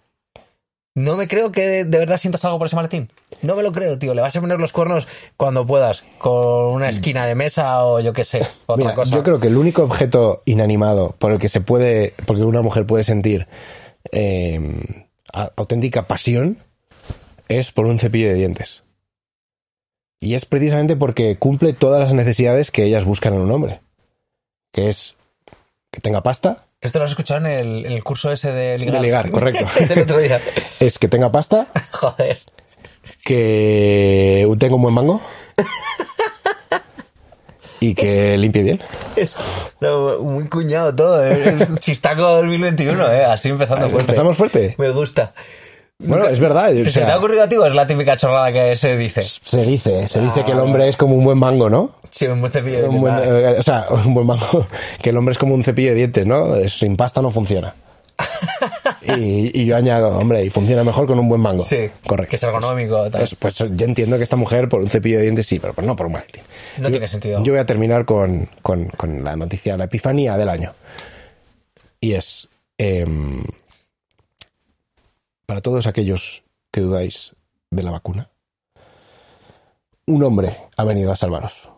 [0.95, 3.11] no me creo que de, verdad sientas algo por ese maletín.
[3.41, 4.13] No me lo creo, tío.
[4.13, 8.13] Le vas a poner los cuernos cuando puedas, con una esquina de mesa o yo
[8.13, 9.15] qué sé, otra Mira, cosa.
[9.15, 12.85] yo creo que el único objeto inanimado por el que se puede, porque una mujer
[12.85, 13.47] puede sentir
[14.11, 15.03] eh,
[15.55, 16.63] auténtica pasión
[17.49, 18.83] es por un cepillo de dientes.
[20.19, 23.81] Y es precisamente porque cumple todas las necesidades que ellas buscan en un hombre.
[24.71, 25.17] Que es
[25.91, 28.95] que tenga pasta, Esto lo has escuchado en el, el curso ese de ligar.
[28.95, 29.65] de ligar, correcto.
[29.87, 30.39] Del otro día.
[30.79, 32.37] es que tenga pasta, Joder.
[33.23, 35.19] que tenga un buen mango
[37.79, 38.79] y que limpie bien.
[39.15, 39.35] Es
[39.79, 41.25] no, muy cuñado todo.
[41.25, 43.25] Es un chistaco 2021, ¿eh?
[43.25, 44.11] Así empezando fuerte.
[44.11, 44.75] Empezamos fuerte.
[44.77, 45.33] Me gusta.
[45.99, 46.71] Bueno, es verdad.
[46.75, 48.97] o ¿Se sea, te ha ocurrido a ti o es la típica chorrada que se
[48.97, 49.23] dice?
[49.23, 51.91] Se dice, se dice que el hombre es como un buen mango, ¿no?
[52.11, 53.43] Sí, un buen cepillo de Un buen, dientes.
[53.55, 54.67] eh, o sea, un buen mango,
[55.01, 56.55] que el hombre es como un cepillo de dientes, ¿no?
[56.67, 57.73] Sin pasta no funciona.
[59.07, 61.61] Y, y yo añado, hombre, y funciona mejor con un buen mango.
[61.61, 62.31] Sí, correcto.
[62.31, 63.21] que es ergonómico, tal.
[63.21, 65.85] Pues, pues yo entiendo que esta mujer por un cepillo de dientes sí, pero pues
[65.85, 66.41] no por un maletín.
[66.79, 67.43] No Yo- tiene sentido.
[67.43, 70.73] Yo voy a terminar con, con- con la noticia, la epifanía del año.
[72.01, 72.47] Y es,
[72.79, 73.43] em,
[75.45, 77.35] para todos aquellos que dudáis
[77.71, 78.29] de la vacuna,
[80.07, 81.69] un hombre ha venido a salvaros.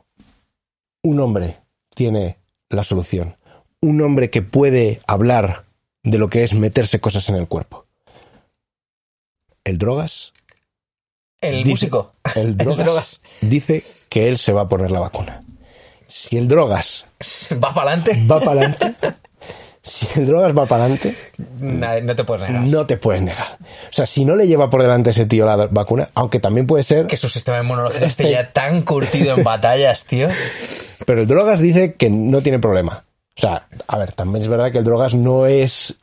[1.03, 1.59] Un hombre
[1.95, 2.37] tiene
[2.69, 3.37] la solución.
[3.81, 5.65] Un hombre que puede hablar
[6.03, 7.85] de lo que es meterse cosas en el cuerpo.
[9.63, 10.33] El drogas
[11.41, 12.11] El Dice- músico.
[12.35, 13.21] el drogas, Drogas.
[13.41, 15.43] dice que él se va a poner la vacuna.
[16.07, 17.05] Si el drogas
[17.53, 18.27] Va para adelante.
[18.29, 18.95] va para adelante,
[19.81, 21.15] si el drogas va para adelante,
[21.59, 22.61] No te puedes negar.
[22.63, 23.57] no te puedes negar.
[23.61, 26.83] O sea, si no le lleva por delante ese tío la vacuna, aunque también puede
[26.83, 30.27] ser, Que su sistema inmunológico Este- esté ya tan curtido en batallas, tío.
[31.05, 33.03] pero el drogas dice que no tiene problema.
[33.37, 35.97] O sea, a ver, también es verdad que el drogas no es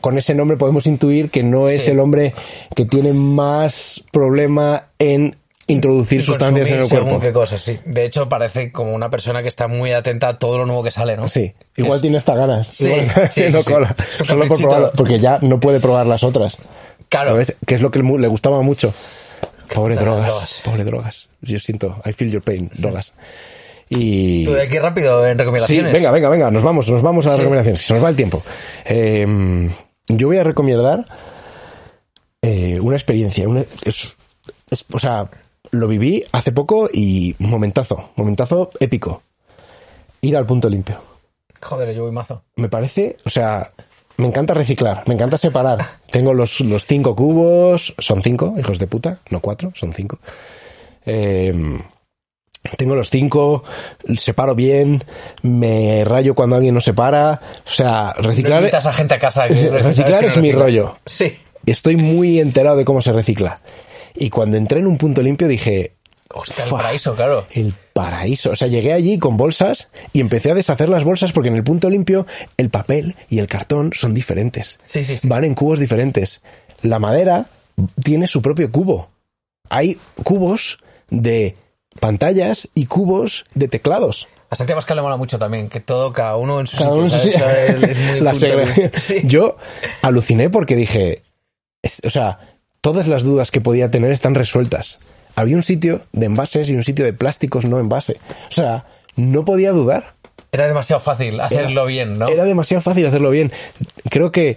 [0.00, 1.92] con ese nombre podemos intuir que no es Sí.
[1.92, 2.34] el hombre
[2.74, 5.36] que tiene más problema en
[5.68, 7.20] introducir sustancias en el cuerpo.
[7.20, 7.78] qué cosas, sí.
[7.84, 10.90] De hecho, parece como una persona que está muy atenta a todo lo nuevo que
[10.90, 11.28] sale, ¿no?
[11.28, 12.66] Sí, igual Es- tiene hasta ganas.
[12.68, 13.94] Sí, Igual está haciendo sí, cola.
[13.98, 14.56] Solo por caprichito.
[14.68, 16.56] probarlo, porque ya no puede probar las otras.
[17.08, 17.30] Claro.
[17.30, 17.54] ¿Lo ves?
[17.66, 18.92] Que es lo que le gustaba mucho.
[19.74, 20.54] Pobre drogas, drogas.
[20.64, 21.28] pobre drogas.
[21.42, 23.12] Yo siento, I feel your pain, drogas.
[23.90, 24.44] Y...
[24.44, 25.92] Tú de aquí rápido en recomendaciones.
[25.92, 28.42] venga, venga, venga, nos vamos, nos vamos a las recomendaciones, se nos va el tiempo.
[28.86, 29.26] Eh,
[30.08, 31.06] yo voy a recomendar
[32.42, 34.16] eh, una experiencia, una- es-
[34.70, 35.28] es- o sea,
[35.70, 39.22] lo viví hace poco y momentazo, momentazo épico.
[40.20, 41.00] Ir al punto limpio.
[41.60, 42.42] Joder, yo voy mazo.
[42.56, 43.72] Me parece, o sea,
[44.16, 45.78] me encanta reciclar, me encanta separar.
[46.10, 50.18] Tengo los, los cinco cubos, son cinco, hijos de puta, no cuatro, son cinco.
[51.06, 51.80] Eh,
[52.76, 53.64] tengo los cinco,
[54.16, 55.02] separo bien,
[55.42, 57.40] me rayo cuando alguien no separa.
[57.64, 59.48] O sea, No reciclar, a gente a casa.
[59.48, 60.96] que reciclar que es no mi rollo.
[61.06, 61.38] Sí.
[61.66, 63.60] Estoy muy enterado de cómo se recicla.
[64.14, 65.94] Y cuando entré en un punto limpio dije,
[66.34, 67.46] Hostia, el paraíso, claro.
[67.52, 68.50] el paraíso.
[68.50, 71.64] O sea, llegué allí con bolsas y empecé a deshacer las bolsas porque en el
[71.64, 74.78] punto limpio el papel y el cartón son diferentes.
[74.84, 75.26] Sí, sí, sí.
[75.28, 76.42] Van en cubos diferentes.
[76.82, 77.46] La madera
[78.04, 79.08] tiene su propio cubo.
[79.70, 80.78] Hay cubos
[81.10, 81.56] de
[82.00, 84.28] pantallas y cubos de teclados.
[84.50, 87.48] A Santiago Pascal le mola mucho también, que todo, cada uno en su Cada sitio.
[87.50, 88.34] es muy La.
[88.98, 89.20] Sí.
[89.24, 89.56] Yo
[90.02, 91.22] aluciné porque dije,
[91.82, 92.38] es- o sea,
[92.80, 94.98] todas las dudas que podía tener están resueltas.
[95.36, 98.18] había un sitio de envases y un sitio de plásticos no envase.
[98.48, 100.14] O sea, no podía dudar.
[100.50, 102.28] Era demasiado fácil hacerlo bien, ¿no?
[102.28, 103.52] Era demasiado fácil hacerlo bien.
[104.10, 104.56] Creo que,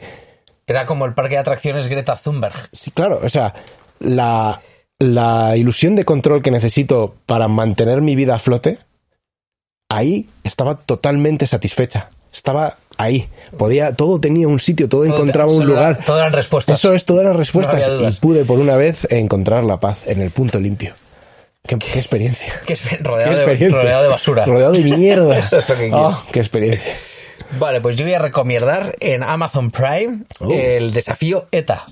[0.68, 2.70] Era como el parque de atracciones Greta Thunberg.
[2.72, 3.54] sí, claro, o sea,
[4.00, 4.62] la,
[5.00, 8.78] la ilusión de control que necesito para mantener mi vida a flote,
[9.90, 12.10] ahí estaba totalmente satisfecha.
[12.32, 13.28] Estaba ahí.
[13.58, 16.00] Podía, todo tenía un sitio, todo, encontraba un era- lugar.
[16.06, 16.80] Todo eran respuestas.
[16.80, 17.90] Eso es, todas las respuestas.
[17.90, 20.94] No y pude por una vez encontrar la paz en el punto limpio.
[21.68, 22.54] Qué, qué experiencia.
[22.66, 24.46] Qué rodeado, de, rodeado de basura.
[24.46, 25.38] Rodeado de mierda.
[25.40, 26.08] Eso es lo que quiero.
[26.08, 26.94] Oh, qué experiencia.
[27.60, 30.52] Vale, pues yo voy a recomendar en Amazon Prime Oh.
[30.52, 31.84] el desafío ETA,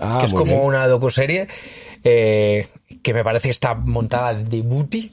[0.00, 0.60] Ah, que es como bien.
[0.60, 1.46] una docuserie
[2.04, 2.66] eh,
[3.02, 5.12] que me parece que está montada de booty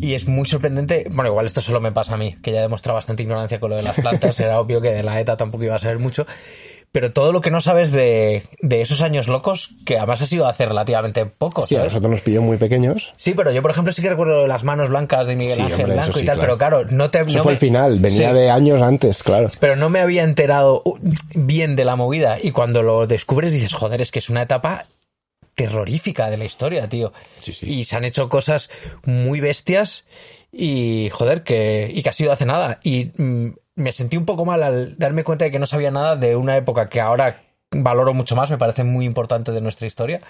[0.00, 1.06] y es muy sorprendente.
[1.10, 3.70] Bueno, igual esto solo me pasa a mí, que ya he demostrado bastante ignorancia con
[3.70, 4.38] lo de las plantas.
[4.40, 6.26] Era obvio que de la ETA tampoco iba a saber mucho.
[6.92, 10.46] Pero todo lo que no sabes de, de esos años locos, que además ha sido
[10.46, 11.92] hace relativamente poco, Sí, a ¿sabes?
[11.92, 13.12] nosotros nos pilló muy pequeños.
[13.16, 15.80] Sí, pero yo, por ejemplo, sí que recuerdo las manos blancas de Miguel Sí, Ángel
[15.80, 16.56] hombre, Blanco y sí, tal, claro.
[16.56, 17.18] pero claro, no te...
[17.18, 18.34] Eso no fue me- el final, venía Sí.
[18.36, 19.50] de años antes, claro.
[19.60, 20.82] pero no me había enterado
[21.34, 24.86] bien de la movida y cuando lo descubres dices, joder, es que es una etapa
[25.56, 27.12] terrorífica de la historia, tío.
[27.40, 27.66] Sí, sí.
[27.68, 28.70] Y se han hecho cosas
[29.04, 30.04] muy bestias
[30.52, 32.78] y, joder, que, y que ha sido hace nada.
[32.84, 36.14] Y mm, me sentí un poco mal al darme cuenta de que no sabía nada
[36.14, 37.42] de una época que ahora
[37.72, 40.20] valoro mucho más, me parece muy importante de nuestra historia.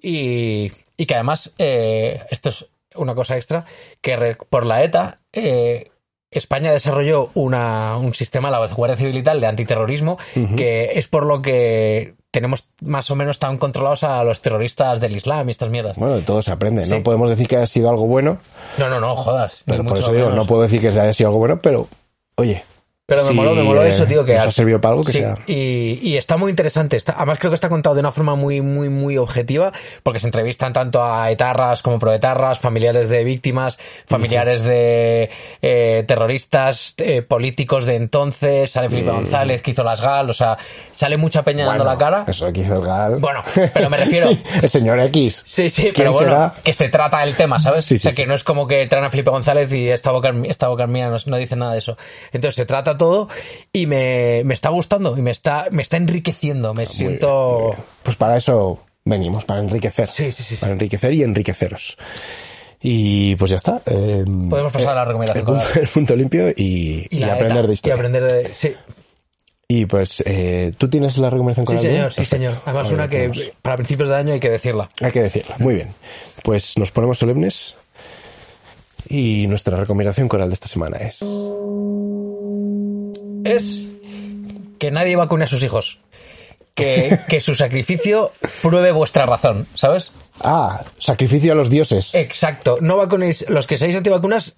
[0.00, 3.64] Y, y que además, eh, esto es una cosa extra,
[4.00, 5.90] que re- por la ETA, eh,
[6.34, 10.18] España desarrolló una, un sistema, la Guardia Civil y tal, de antiterrorismo,
[10.56, 15.16] que es por lo que tenemos más o menos tan controlados a los terroristas del
[15.16, 15.96] Islam y estas mierdas.
[15.96, 16.84] Bueno, de todo se aprende.
[16.84, 16.90] Sí.
[16.92, 18.38] No podemos decir que haya sido algo bueno,
[18.76, 19.62] No, no, no, jodas.
[19.64, 21.88] pero por eso digo, no puedo decir que haya sido algo bueno, pero
[22.36, 22.64] oye.
[23.06, 25.04] Pero me si, moló, me moló eh, eso, tío, que nos ha servido para algo
[25.04, 25.36] que Sí, sea.
[25.46, 26.96] Y, y está muy interesante.
[26.96, 30.26] Está, además creo que está contado de una forma muy, muy, muy objetiva, porque se
[30.26, 35.28] entrevistan tanto a etarras como proetarras, familiares de víctimas, familiares de
[35.60, 40.56] eh, terroristas, eh, políticos de entonces, sale Felipe González que hizo las GAL, o sea,
[40.92, 42.24] sale mucha peña dando la cara.
[42.26, 43.16] Eso que hizo el Gal.
[43.18, 43.42] Bueno,
[43.74, 45.42] pero me refiero- Sí, el señor X.
[45.44, 46.54] Sí, sí, ¿Quién pero bueno, será?
[46.64, 47.84] que se trata el tema, ¿sabes?
[47.84, 48.28] Sí, o sea, sí, que sí.
[48.28, 51.18] no es como que traen a Felipe González y esta boca, esta boca mía, no,
[51.26, 51.98] no dice nada de eso.
[52.32, 53.28] Entonces se trata todo
[53.72, 57.74] y me, me está gustando y me está, me está enriqueciendo, me siento...
[58.02, 60.08] Pues para eso venimos, para enriquecer.
[60.10, 60.56] Sí, sí, sí.
[60.56, 61.96] Para enriquecer y enriqueceros.
[62.80, 63.80] Y pues ya está.
[63.86, 65.44] eh, Podemos pasar a la el recomendación.
[65.44, 65.78] punto, Coral.
[65.82, 67.94] el punto limpio y, y aprender ETA, de historia.
[67.94, 68.44] Y aprender de...
[68.48, 68.72] Sí,
[69.68, 72.52] Y pues, eh, ¿tú tienes la recomendación con sí señor, sí señor.
[72.66, 74.90] Además una que tenemos- para principios de año hay que decirla.
[75.00, 75.56] Hay que decirla.
[75.60, 75.88] Muy bien.
[76.42, 77.74] Pues nos ponemos solemnes.
[79.08, 81.18] Y nuestra recomendación coral de esta semana es.
[83.44, 83.86] Es
[84.78, 85.98] que nadie vacune a sus hijos.
[86.74, 88.32] Que, que su sacrificio
[88.62, 90.10] pruebe vuestra razón, ¿sabes?
[90.40, 92.14] Ah, sacrificio a los dioses.
[92.14, 92.76] Exacto.
[92.80, 93.44] No vacunéis.
[93.48, 94.56] Los que seáis antivacunas,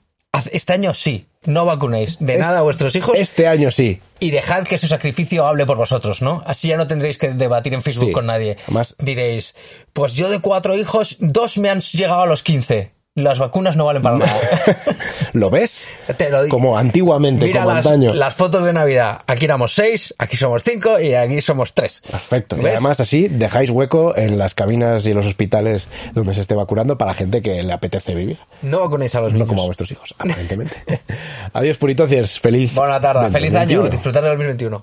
[0.50, 1.26] este año sí.
[1.44, 4.00] No vacunéis de nada a vuestros hijos Este año sí.
[4.18, 6.42] y dejad que su sacrificio hable por vosotros, ¿no?
[6.44, 8.12] Así ya no tendréis que debatir en Facebook Sí.
[8.12, 8.56] con nadie.
[8.64, 9.54] Además- Diréis,
[9.92, 12.90] pues yo de cuatro hijos, dos me han llegado a los 15.
[13.16, 14.38] Las vacunas no valen para nada.
[15.32, 15.86] ¿Lo ves?
[16.18, 16.54] Te lo digo.
[16.54, 18.12] Como antiguamente, Mira como las, antaño.
[18.12, 19.22] las fotos de Navidad.
[19.26, 22.02] Aquí éramos seis, aquí somos cinco y aquí somos tres.
[22.10, 22.56] Perfecto.
[22.60, 26.54] Y además así dejáis hueco en las cabinas y en los hospitales donde se esté
[26.54, 28.36] vacunando para gente que le apetece vivir.
[28.60, 29.48] No vacunéis a los No niños.
[29.48, 30.76] como a vuestros hijos, aparentemente.
[31.54, 32.38] Adiós, puritociers.
[32.38, 32.74] Feliz.
[32.74, 33.80] Buena tarde, feliz 2021.
[33.82, 34.82] año, disfrutar del 2021.